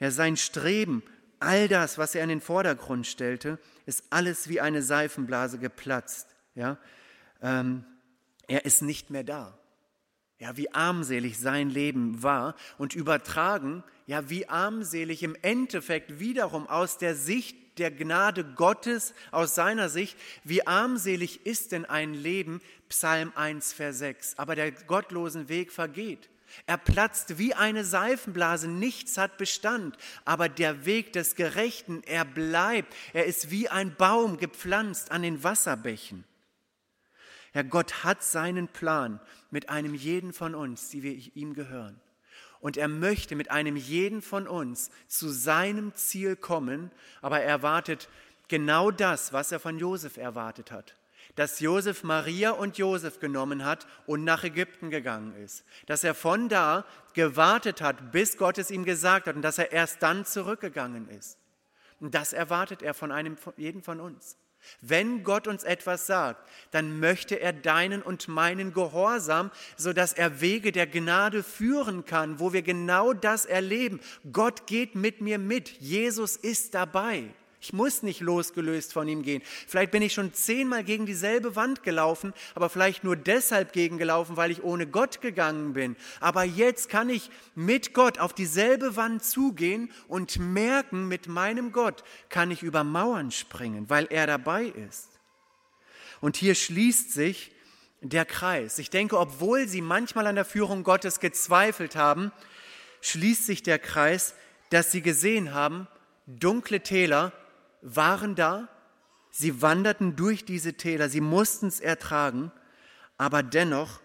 Ja, 0.00 0.10
sein 0.10 0.36
Streben, 0.36 1.02
all 1.40 1.68
das, 1.68 1.98
was 1.98 2.14
er 2.14 2.22
in 2.22 2.28
den 2.28 2.40
Vordergrund 2.40 3.06
stellte, 3.06 3.58
ist 3.86 4.04
alles 4.10 4.48
wie 4.48 4.60
eine 4.60 4.82
Seifenblase 4.82 5.58
geplatzt. 5.58 6.28
Ja, 6.54 6.78
ähm, 7.42 7.84
er 8.46 8.64
ist 8.64 8.82
nicht 8.82 9.10
mehr 9.10 9.24
da. 9.24 9.58
Ja, 10.40 10.56
wie 10.56 10.72
armselig 10.72 11.38
sein 11.38 11.68
Leben 11.68 12.22
war 12.22 12.54
und 12.78 12.94
übertragen, 12.94 13.82
ja, 14.06 14.30
wie 14.30 14.48
armselig 14.48 15.24
im 15.24 15.36
Endeffekt 15.42 16.20
wiederum 16.20 16.68
aus 16.68 16.96
der 16.96 17.16
Sicht 17.16 17.56
der 17.78 17.90
Gnade 17.90 18.44
Gottes, 18.44 19.14
aus 19.30 19.54
seiner 19.54 19.88
Sicht, 19.88 20.16
wie 20.44 20.66
armselig 20.66 21.44
ist 21.44 21.72
denn 21.72 21.84
ein 21.84 22.14
Leben, 22.14 22.60
Psalm 22.88 23.32
1, 23.34 23.72
Vers 23.72 23.98
6. 23.98 24.38
Aber 24.38 24.54
der 24.54 24.70
gottlosen 24.72 25.48
Weg 25.48 25.72
vergeht. 25.72 26.28
Er 26.66 26.78
platzt 26.78 27.38
wie 27.38 27.54
eine 27.54 27.84
Seifenblase, 27.84 28.68
nichts 28.68 29.18
hat 29.18 29.38
Bestand, 29.38 29.96
aber 30.24 30.48
der 30.48 30.84
Weg 30.86 31.12
des 31.12 31.34
Gerechten, 31.34 32.02
er 32.04 32.24
bleibt, 32.24 32.94
er 33.12 33.26
ist 33.26 33.50
wie 33.50 33.68
ein 33.68 33.94
Baum 33.94 34.38
gepflanzt 34.38 35.10
an 35.10 35.22
den 35.22 35.42
Wasserbächen. 35.42 36.24
Herr 37.52 37.64
Gott 37.64 38.04
hat 38.04 38.22
seinen 38.22 38.68
Plan 38.68 39.20
mit 39.50 39.70
einem 39.70 39.94
jeden 39.94 40.32
von 40.32 40.54
uns, 40.54 40.90
die 40.90 41.02
wir 41.02 41.12
ihm 41.34 41.54
gehören. 41.54 42.00
Und 42.60 42.76
er 42.76 42.88
möchte 42.88 43.36
mit 43.36 43.50
einem 43.50 43.76
jeden 43.76 44.20
von 44.20 44.48
uns 44.48 44.90
zu 45.06 45.28
seinem 45.28 45.94
Ziel 45.94 46.36
kommen, 46.36 46.90
aber 47.22 47.40
er 47.40 47.48
erwartet 47.48 48.08
genau 48.48 48.90
das, 48.90 49.32
was 49.32 49.52
er 49.52 49.60
von 49.60 49.78
Josef 49.78 50.16
erwartet 50.16 50.70
hat 50.70 50.94
dass 51.34 51.60
Josef 51.60 52.02
Maria 52.02 52.50
und 52.50 52.78
Josef 52.78 53.20
genommen 53.20 53.64
hat 53.64 53.86
und 54.06 54.24
nach 54.24 54.44
Ägypten 54.44 54.90
gegangen 54.90 55.34
ist. 55.36 55.64
Dass 55.86 56.04
er 56.04 56.14
von 56.14 56.48
da 56.48 56.84
gewartet 57.14 57.80
hat, 57.80 58.12
bis 58.12 58.36
Gott 58.36 58.58
es 58.58 58.70
ihm 58.70 58.84
gesagt 58.84 59.26
hat 59.26 59.36
und 59.36 59.42
dass 59.42 59.58
er 59.58 59.72
erst 59.72 60.02
dann 60.02 60.24
zurückgegangen 60.24 61.08
ist. 61.08 61.38
Und 62.00 62.14
das 62.14 62.32
erwartet 62.32 62.82
er 62.82 62.94
von 62.94 63.12
einem 63.12 63.36
jeden 63.56 63.82
von 63.82 64.00
uns. 64.00 64.36
Wenn 64.80 65.22
Gott 65.22 65.46
uns 65.46 65.64
etwas 65.64 66.06
sagt, 66.06 66.48
dann 66.70 67.00
möchte 67.00 67.40
er 67.40 67.52
deinen 67.52 68.02
und 68.02 68.28
meinen 68.28 68.72
Gehorsam, 68.72 69.50
sodass 69.76 70.12
er 70.12 70.40
Wege 70.40 70.72
der 70.72 70.86
Gnade 70.86 71.42
führen 71.42 72.04
kann, 72.04 72.38
wo 72.38 72.52
wir 72.52 72.62
genau 72.62 73.12
das 73.12 73.44
erleben. 73.44 74.00
Gott 74.32 74.66
geht 74.66 74.94
mit 74.94 75.20
mir 75.20 75.38
mit. 75.38 75.68
Jesus 75.80 76.36
ist 76.36 76.74
dabei. 76.74 77.30
Ich 77.60 77.72
muss 77.72 78.04
nicht 78.04 78.20
losgelöst 78.20 78.92
von 78.92 79.08
ihm 79.08 79.22
gehen. 79.22 79.42
Vielleicht 79.66 79.90
bin 79.90 80.00
ich 80.00 80.14
schon 80.14 80.32
zehnmal 80.32 80.84
gegen 80.84 81.06
dieselbe 81.06 81.56
Wand 81.56 81.82
gelaufen, 81.82 82.32
aber 82.54 82.68
vielleicht 82.68 83.02
nur 83.02 83.16
deshalb 83.16 83.72
gegengelaufen, 83.72 84.36
weil 84.36 84.52
ich 84.52 84.62
ohne 84.62 84.86
Gott 84.86 85.20
gegangen 85.20 85.72
bin. 85.72 85.96
Aber 86.20 86.44
jetzt 86.44 86.88
kann 86.88 87.08
ich 87.08 87.30
mit 87.56 87.94
Gott 87.94 88.20
auf 88.20 88.32
dieselbe 88.32 88.94
Wand 88.94 89.24
zugehen 89.24 89.90
und 90.06 90.38
merken, 90.38 91.08
mit 91.08 91.26
meinem 91.26 91.72
Gott 91.72 92.04
kann 92.28 92.52
ich 92.52 92.62
über 92.62 92.84
Mauern 92.84 93.32
springen, 93.32 93.90
weil 93.90 94.06
er 94.10 94.28
dabei 94.28 94.66
ist. 94.66 95.08
Und 96.20 96.36
hier 96.36 96.54
schließt 96.54 97.12
sich 97.12 97.50
der 98.00 98.24
Kreis. 98.24 98.78
Ich 98.78 98.90
denke, 98.90 99.18
obwohl 99.18 99.66
sie 99.66 99.82
manchmal 99.82 100.28
an 100.28 100.36
der 100.36 100.44
Führung 100.44 100.84
Gottes 100.84 101.18
gezweifelt 101.18 101.96
haben, 101.96 102.30
schließt 103.00 103.46
sich 103.46 103.64
der 103.64 103.80
Kreis, 103.80 104.34
dass 104.70 104.92
sie 104.92 105.02
gesehen 105.02 105.54
haben, 105.54 105.88
dunkle 106.26 106.80
Täler 106.80 107.32
waren 107.82 108.34
da, 108.34 108.68
sie 109.30 109.62
wanderten 109.62 110.16
durch 110.16 110.44
diese 110.44 110.74
Täler, 110.74 111.08
sie 111.08 111.20
mussten 111.20 111.66
es 111.66 111.80
ertragen, 111.80 112.52
aber 113.16 113.42
dennoch 113.42 114.00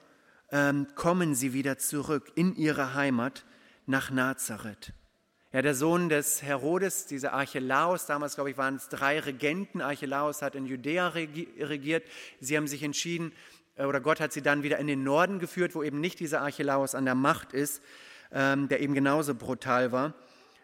ähm, 0.51 0.87
kommen 0.95 1.35
sie 1.35 1.53
wieder 1.53 1.77
zurück 1.77 2.31
in 2.35 2.55
ihre 2.55 2.93
Heimat 2.93 3.45
nach 3.85 4.11
Nazareth. 4.11 4.93
Ja, 5.51 5.61
der 5.61 5.75
Sohn 5.75 6.09
des 6.09 6.41
Herodes, 6.41 7.05
dieser 7.05 7.33
Archelaus, 7.33 8.07
damals 8.07 8.35
glaube 8.35 8.49
ich 8.49 8.57
waren 8.57 8.75
es 8.75 8.89
drei 8.89 9.19
Regenten, 9.19 9.81
Archelaus 9.81 10.41
hat 10.41 10.55
in 10.55 10.65
Judäa 10.65 11.09
regiert, 11.09 12.03
sie 12.39 12.57
haben 12.57 12.67
sich 12.67 12.81
entschieden, 12.81 13.33
äh, 13.75 13.85
oder 13.85 14.01
Gott 14.01 14.19
hat 14.19 14.33
sie 14.33 14.41
dann 14.41 14.63
wieder 14.63 14.79
in 14.79 14.87
den 14.87 15.03
Norden 15.03 15.39
geführt, 15.39 15.75
wo 15.75 15.83
eben 15.83 15.99
nicht 15.99 16.19
dieser 16.19 16.41
Archelaus 16.41 16.95
an 16.95 17.05
der 17.05 17.15
Macht 17.15 17.53
ist, 17.53 17.83
ähm, 18.31 18.67
der 18.67 18.81
eben 18.81 18.93
genauso 18.93 19.35
brutal 19.35 19.91
war. 19.91 20.13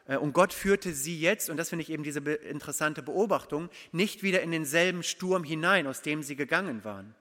Äh, 0.10 0.18
und 0.18 0.34
Gott 0.34 0.52
führte 0.52 0.92
sie 0.92 1.18
jetzt, 1.18 1.50
und 1.50 1.56
das 1.56 1.70
finde 1.70 1.84
ich 1.84 1.90
eben 1.90 2.04
diese 2.04 2.20
interessante 2.20 3.02
Beobachtung, 3.02 3.70
nicht 3.94 4.24
wieder 4.24 4.42
in 4.42 4.52
denselben 4.52 5.04
Sturm 5.04 5.46
hinein, 5.46 5.88
aus 5.88 6.02
dem 6.02 6.24
sie 6.24 6.36
gegangen 6.36 6.84
waren, 6.84 7.16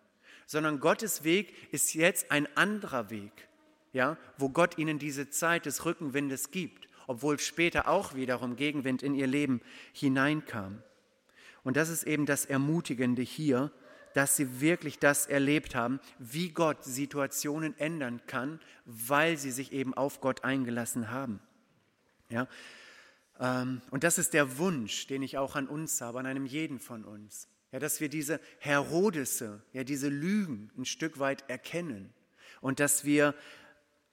sondern 0.47 0.81
Gottes 0.81 1.23
Weg 1.23 1.55
ist 1.73 1.95
jetzt 1.95 2.33
ein 2.33 2.49
anderer 2.57 3.11
Weg, 3.11 3.49
ja, 3.93 4.17
wo 4.39 4.49
Gott 4.49 4.79
ihnen 4.79 4.99
diese 4.99 5.31
Zeit 5.31 5.67
des 5.67 5.85
Rückenwindes 5.85 6.51
gibt, 6.51 6.89
obwohl 7.07 7.39
später 7.39 7.89
auch 7.89 8.15
wiederum 8.15 8.57
Gegenwind 8.57 9.03
in 9.03 9.15
ihr 9.15 9.27
Leben 9.27 9.61
hineinkam. 9.93 10.83
Und 11.65 11.77
das 11.77 11.91
ist 11.91 12.05
eben 12.05 12.25
das 12.25 12.47
Ermutigende 12.47 13.23
hier, 13.23 13.71
dass 14.15 14.37
sie 14.37 14.61
wirklich 14.61 14.99
das 14.99 15.27
erlebt 15.27 15.75
haben, 15.75 16.01
wie 16.19 16.49
Gott 16.49 16.83
Situationen 16.83 17.79
ändern 17.79 18.23
kann, 18.27 18.59
weil 18.87 19.37
sie 19.37 19.51
sich 19.51 19.73
eben 19.73 19.93
auf 19.93 20.21
Gott 20.21 20.45
eingelassen 20.45 21.11
haben. 21.11 21.41
Ja, 22.31 22.49
ähm, 23.41 23.81
und 23.91 24.05
das 24.05 24.19
ist 24.19 24.35
der 24.35 24.59
Wunsch, 24.59 25.07
den 25.07 25.23
ich 25.23 25.39
auch 25.39 25.57
an 25.57 25.69
uns 25.69 26.01
habe, 26.01 26.19
an 26.19 26.27
einem 26.27 26.47
jeden 26.47 26.81
von 26.81 27.05
uns. 27.05 27.49
Ja, 27.73 27.79
dass 27.79 28.01
wir 28.01 28.09
diese 28.09 28.41
Herodisse, 28.59 29.63
ja, 29.73 29.85
diese 29.85 30.09
Lügen 30.09 30.71
ein 30.77 30.87
Stück 30.87 31.19
weit 31.19 31.49
erkennen 31.49 32.13
und 32.61 32.81
dass 32.81 33.05
wir 33.05 33.35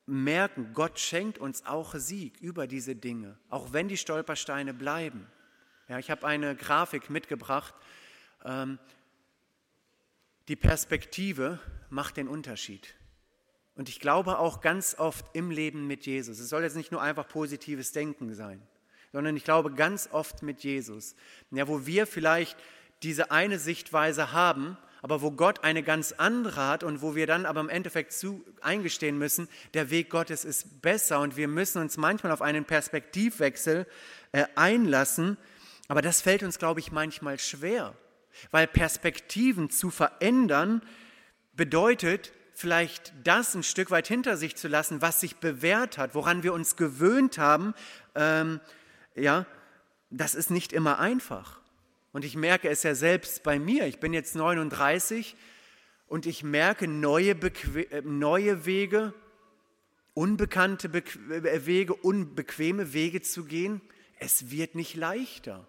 merken, 0.06 0.72
Gott 0.74 1.00
schenkt 1.00 1.38
uns 1.38 1.66
auch 1.66 1.96
Sieg 1.96 2.38
über 2.42 2.68
diese 2.68 2.96
Dinge, 2.96 3.38
auch 3.50 3.74
wenn 3.74 3.88
die 3.88 3.98
Stolpersteine 3.98 4.74
bleiben. 4.74 5.26
Ja, 5.88 6.00
ich 6.00 6.12
habe 6.12 6.28
eine 6.28 6.56
Grafik 6.56 7.10
mitgebracht. 7.10 7.74
Ähm, 8.44 8.78
die 10.48 10.56
Perspektive 10.56 11.60
macht 11.90 12.18
den 12.18 12.28
Unterschied. 12.28 12.94
Und 13.76 13.90
ich 13.90 14.00
glaube 14.00 14.40
auch 14.40 14.62
ganz 14.62 14.96
oft 14.98 15.26
im 15.34 15.52
Leben 15.52 15.88
mit 15.88 16.06
Jesus. 16.06 16.40
Es 16.40 16.50
soll 16.50 16.64
jetzt 16.64 16.76
nicht 16.76 16.92
nur 16.92 17.02
einfach 17.02 17.28
positives 17.28 17.92
Denken 17.92 18.34
sein 18.34 18.62
sondern 19.16 19.38
ich 19.38 19.46
glaube 19.46 19.72
ganz 19.72 20.10
oft 20.12 20.44
mit 20.44 20.66
Jesus. 20.66 21.16
Ja, 21.52 21.70
wo 21.70 21.86
wir 21.86 22.06
vielleicht 22.06 22.58
diese 23.02 23.32
eine 23.32 23.60
Sichtweise 23.60 24.34
haben, 24.34 24.78
aber 25.02 25.22
wo 25.22 25.32
Gott 25.32 25.64
eine 25.64 25.84
ganz 25.84 26.12
andere 26.12 26.68
hat 26.68 26.84
und 26.84 27.02
wo 27.02 27.16
wir 27.16 27.26
dann 27.26 27.46
aber 27.46 27.62
im 27.62 27.70
Endeffekt 27.70 28.12
zu 28.12 28.44
eingestehen 28.60 29.18
müssen, 29.18 29.48
der 29.74 29.90
Weg 29.90 30.10
Gottes 30.10 30.44
ist 30.44 30.82
besser 30.82 31.22
und 31.22 31.38
wir 31.38 31.48
müssen 31.48 31.82
uns 31.82 31.96
manchmal 31.96 32.34
auf 32.34 32.42
einen 32.42 32.66
Perspektivwechsel 32.66 33.88
äh, 34.34 34.48
einlassen, 34.56 35.38
aber 35.88 36.02
das 36.02 36.20
fällt 36.20 36.44
uns, 36.44 36.60
glaube 36.60 36.82
ich, 36.82 36.92
manchmal 36.92 37.40
schwer, 37.40 37.96
weil 38.52 38.68
Perspektiven 38.68 39.70
zu 39.70 39.92
verändern 39.92 40.82
bedeutet, 41.54 42.34
vielleicht 42.56 43.14
das 43.24 43.54
ein 43.54 43.64
Stück 43.64 43.92
weit 43.92 44.08
hinter 44.08 44.38
sich 44.38 44.56
zu 44.56 44.68
lassen, 44.68 45.02
was 45.02 45.20
sich 45.20 45.36
bewährt 45.36 45.98
hat, 45.98 46.16
woran 46.16 46.42
wir 46.42 46.54
uns 46.54 46.76
gewöhnt 46.76 47.38
haben, 47.38 47.74
ähm, 48.16 48.62
ja, 49.14 49.46
das 50.10 50.36
ist 50.36 50.50
nicht 50.50 50.74
immer 50.74 51.00
einfach. 51.00 51.60
Und 52.14 52.24
ich 52.24 52.36
merke 52.38 52.70
es 52.70 52.84
ja 52.84 52.96
selbst 52.96 53.44
bei 53.44 53.60
mir. 53.60 53.86
Ich 53.88 54.00
bin 54.00 54.14
jetzt 54.14 54.36
39 54.36 55.36
und 56.08 56.26
ich 56.26 56.44
merke 56.44 56.88
neue, 56.88 57.32
äh, 57.32 58.02
neue 58.04 58.66
Wege, 58.66 59.14
unbekannte 60.14 60.88
Be 60.88 61.04
äh, 61.30 61.66
Wege, 61.66 61.94
unbequeme 61.94 62.94
Wege 62.94 63.22
zu 63.22 63.44
gehen. 63.44 63.82
Es 64.18 64.50
wird 64.50 64.76
nicht 64.76 64.96
leichter. 64.96 65.68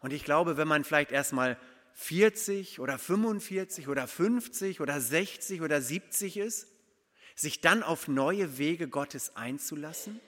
Und 0.00 0.12
ich 0.12 0.24
glaube, 0.24 0.56
wenn 0.56 0.66
man 0.68 0.82
vielleicht 0.82 1.12
erstmal 1.12 1.56
40 2.00 2.78
oder 2.78 2.96
45 2.96 3.88
oder 3.88 4.06
50 4.06 4.80
oder 4.80 5.00
60 5.00 5.62
oder 5.62 5.82
70 5.82 6.36
ist, 6.36 6.68
sich 7.34 7.60
dann 7.60 7.82
auf 7.82 8.06
neue 8.06 8.56
Wege 8.56 8.86
Gottes 8.86 9.34
einzulassen, 9.34 10.20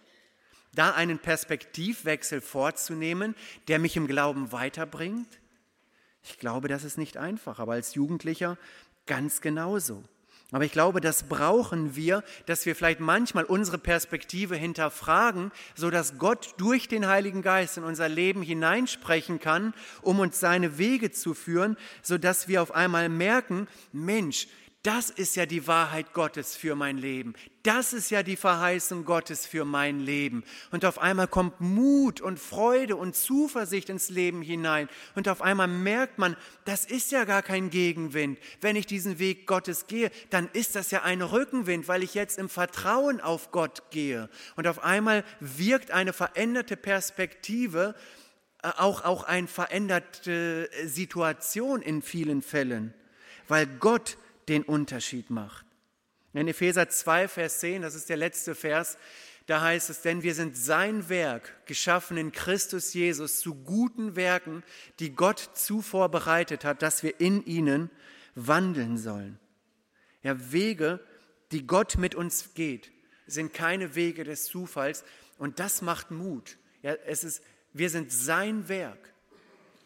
da 0.75 0.91
einen 0.91 1.21
Perspektivwechsel 1.21 2.41
vorzunehmen, 2.41 3.37
der 3.69 3.79
mich 3.79 3.97
im 3.97 4.09
Glauben 4.09 4.51
weiterbringt? 4.51 5.29
Ich 6.25 6.39
glaube, 6.39 6.67
das 6.67 6.83
ist 6.83 6.99
nicht 6.99 7.17
einfach, 7.17 7.61
aber 7.61 7.75
als 7.75 7.95
Jugendlicher 7.95 8.59
ganz 9.07 9.41
genauso. 9.41 10.03
Aber 10.53 10.65
ich 10.65 10.73
glaube, 10.73 11.01
das 11.01 11.23
brauchen 11.25 11.95
wir, 11.95 12.25
dass 12.47 12.67
wir 12.67 12.75
vielleicht 12.75 13.01
manchmal 13.01 13.45
unsere 13.45 13.79
Perspektive 13.79 14.57
hinterfragen, 14.57 15.53
so 15.77 15.91
dass 15.91 16.19
Gott 16.19 16.55
durch 16.57 16.89
den 16.89 17.07
Heiligen 17.07 17.43
Geist 17.43 17.77
in 17.77 17.85
unser 17.85 18.09
Leben 18.09 18.43
hineinsprechen 18.43 19.39
kann, 19.39 19.75
um 20.03 20.19
uns 20.19 20.41
seine 20.41 20.77
Wege 20.79 21.13
zu 21.13 21.35
führen, 21.35 21.77
so 22.03 22.19
dass 22.19 22.49
wir 22.49 22.63
auf 22.63 22.75
einmal 22.75 23.09
merken, 23.09 23.69
Mensch, 23.93 24.49
Das 24.83 25.11
ist 25.11 25.37
ja 25.37 25.45
die 25.45 25.67
Wahrheit 25.67 26.15
Gottes 26.15 26.57
für 26.57 26.75
mein 26.75 26.97
Leben. 26.97 27.35
Das 27.65 27.93
ist 27.93 28.11
ja 28.11 28.23
die 28.23 28.37
Verheißung 28.37 29.05
Gottes 29.05 29.45
für 29.45 29.67
mein 29.67 30.01
Leben. 30.01 30.43
Und 30.71 30.87
auf 30.87 30.99
einmal 30.99 31.29
kommt 31.29 31.61
Mut 31.61 32.23
und 32.23 32.41
Freude 32.41 32.97
und 32.97 33.15
Zuversicht 33.15 33.91
ins 33.91 34.09
Leben 34.09 34.41
hinein. 34.41 34.89
Und 35.15 35.29
auf 35.29 35.43
einmal 35.43 35.69
merkt 35.69 36.19
man, 36.19 36.35
das 36.65 36.87
ist 36.87 37.13
ja 37.13 37.25
gar 37.25 37.43
kein 37.43 37.69
Gegenwind. 37.69 38.39
Wenn 38.63 38.75
ich 38.75 38.87
diesen 38.87 39.19
Weg 39.19 39.47
Gottes 39.47 39.87
gehe, 39.87 40.11
dann 40.31 40.49
ist 40.55 40.75
das 40.77 40.91
ja 40.91 41.03
ein 41.03 41.21
Rückenwind, 41.21 41.87
weil 41.87 42.03
ich 42.03 42.15
jetzt 42.15 42.39
im 42.39 42.49
Vertrauen 42.49 43.21
auf 43.21 43.51
Gott 43.51 43.91
gehe. 43.91 44.31
Und 44.57 44.67
auf 44.67 44.83
einmal 44.83 45.25
wirkt 45.41 45.91
eine 45.91 46.15
veränderte 46.15 46.79
Perspektive, 46.79 47.95
äh, 48.63 48.71
auch, 48.79 49.05
auch 49.05 49.25
eine 49.25 49.47
veränderte 49.47 50.71
Situation 50.87 51.83
in 51.83 52.01
vielen 52.01 52.41
Fällen, 52.41 52.95
weil 53.47 53.67
Gott 53.67 54.17
den 54.51 54.65
Unterschied 54.65 55.31
macht. 55.31 55.65
In 56.35 56.49
Epheser 56.49 56.89
2, 56.89 57.29
Vers 57.29 57.61
10, 57.61 57.83
das 57.83 57.95
ist 57.95 58.09
der 58.09 58.17
letzte 58.17 58.55
Vers, 58.55 58.99
da 59.47 59.63
heißt 59.63 59.91
es, 59.91 60.03
denn 60.03 60.23
wir 60.23 60.35
sind 60.35 60.57
sein 60.57 61.09
Werk, 61.09 61.67
geschaffen 61.67 62.17
in 62.17 62.31
Christus 62.31 62.93
Jesus 62.93 63.41
zu 63.41 63.55
guten 63.55 64.15
Werken, 64.17 64.63
die 64.99 65.11
Gott 65.11 65.51
zuvor 65.55 66.09
bereitet 66.09 66.65
hat, 66.65 66.83
dass 66.83 67.03
wir 67.03 67.21
in 67.21 67.45
ihnen 67.45 67.91
wandeln 68.35 68.99
sollen. 68.99 69.39
Ja, 70.23 70.53
Wege, 70.53 71.01
die 71.53 71.67
Gott 71.67 71.97
mit 71.97 72.15
uns 72.15 72.55
geht, 72.55 72.93
sind 73.27 73.55
keine 73.55 73.95
Wege 73.95 74.25
des 74.25 74.45
Zufalls 74.45 75.05
und 75.39 75.59
das 75.59 75.81
macht 75.81 76.11
Mut. 76.11 76.59
Ja, 76.83 76.95
es 77.07 77.25
ist, 77.25 77.43
wir 77.73 77.91
sind 77.91 78.13
sein 78.13 78.69
Werk. 78.69 79.13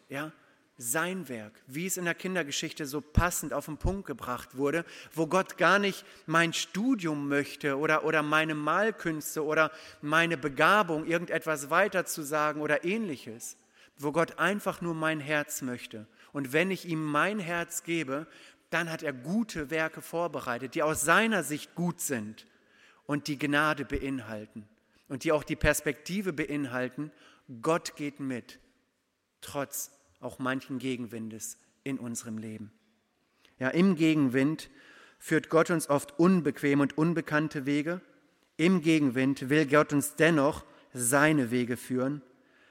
Ja, 0.09 0.31
sein 0.77 1.29
Werk, 1.29 1.53
wie 1.67 1.85
es 1.85 1.95
in 1.95 2.05
der 2.05 2.15
Kindergeschichte 2.15 2.85
so 2.85 2.99
passend 2.99 3.53
auf 3.53 3.65
den 3.65 3.77
Punkt 3.77 4.05
gebracht 4.05 4.57
wurde, 4.57 4.83
wo 5.13 5.25
Gott 5.25 5.57
gar 5.57 5.79
nicht 5.79 6.05
mein 6.25 6.51
Studium 6.51 7.29
möchte 7.29 7.77
oder, 7.77 8.03
oder 8.03 8.21
meine 8.23 8.55
Malkünste 8.55 9.45
oder 9.45 9.71
meine 10.01 10.37
Begabung, 10.37 11.05
irgendetwas 11.05 11.69
weiterzusagen 11.69 12.61
oder 12.61 12.83
ähnliches, 12.83 13.55
wo 13.97 14.11
Gott 14.11 14.37
einfach 14.37 14.81
nur 14.81 14.93
mein 14.93 15.21
Herz 15.21 15.61
möchte. 15.61 16.07
Und 16.33 16.51
wenn 16.51 16.71
ich 16.71 16.85
ihm 16.85 17.03
mein 17.03 17.39
Herz 17.39 17.83
gebe, 17.83 18.27
dann 18.69 18.91
hat 18.91 19.03
er 19.03 19.13
gute 19.13 19.69
Werke 19.69 20.01
vorbereitet, 20.01 20.75
die 20.75 20.83
aus 20.83 21.01
seiner 21.01 21.43
Sicht 21.43 21.75
gut 21.75 22.01
sind 22.01 22.45
und 23.05 23.27
die 23.29 23.39
Gnade 23.39 23.85
beinhalten 23.85 24.67
und 25.07 25.23
die 25.23 25.31
auch 25.31 25.43
die 25.43 25.55
Perspektive 25.55 26.33
beinhalten, 26.33 27.11
Gott 27.61 27.95
geht 27.95 28.19
mit, 28.19 28.59
trotz 29.39 29.94
auch 30.19 30.39
manchen 30.39 30.79
Gegenwindes 30.79 31.57
in 31.83 31.99
unserem 31.99 32.37
Leben. 32.37 32.71
Ja, 33.59 33.69
im 33.69 33.95
Gegenwind 33.95 34.69
führt 35.17 35.49
Gott 35.49 35.69
uns 35.69 35.89
oft 35.89 36.19
unbequeme 36.19 36.81
und 36.81 36.97
unbekannte 36.97 37.65
Wege. 37.65 38.01
Im 38.57 38.81
Gegenwind 38.81 39.49
will 39.49 39.65
Gott 39.65 39.93
uns 39.93 40.15
dennoch 40.15 40.65
seine 40.93 41.51
Wege 41.51 41.77
führen. 41.77 42.21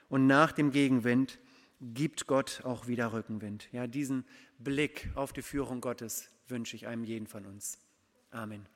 Und 0.08 0.26
nach 0.26 0.52
dem 0.52 0.70
Gegenwind 0.70 1.38
gibt 1.80 2.26
Gott 2.26 2.62
auch 2.64 2.86
wieder 2.86 3.12
Rückenwind. 3.12 3.68
Ja, 3.72 3.86
diesen 3.86 4.24
Blick 4.58 5.10
auf 5.14 5.32
die 5.32 5.42
Führung 5.42 5.80
Gottes 5.80 6.30
wünsche 6.48 6.76
ich 6.76 6.86
einem 6.86 7.04
jeden 7.04 7.26
von 7.26 7.46
uns. 7.46 7.78
Amen. 8.30 8.66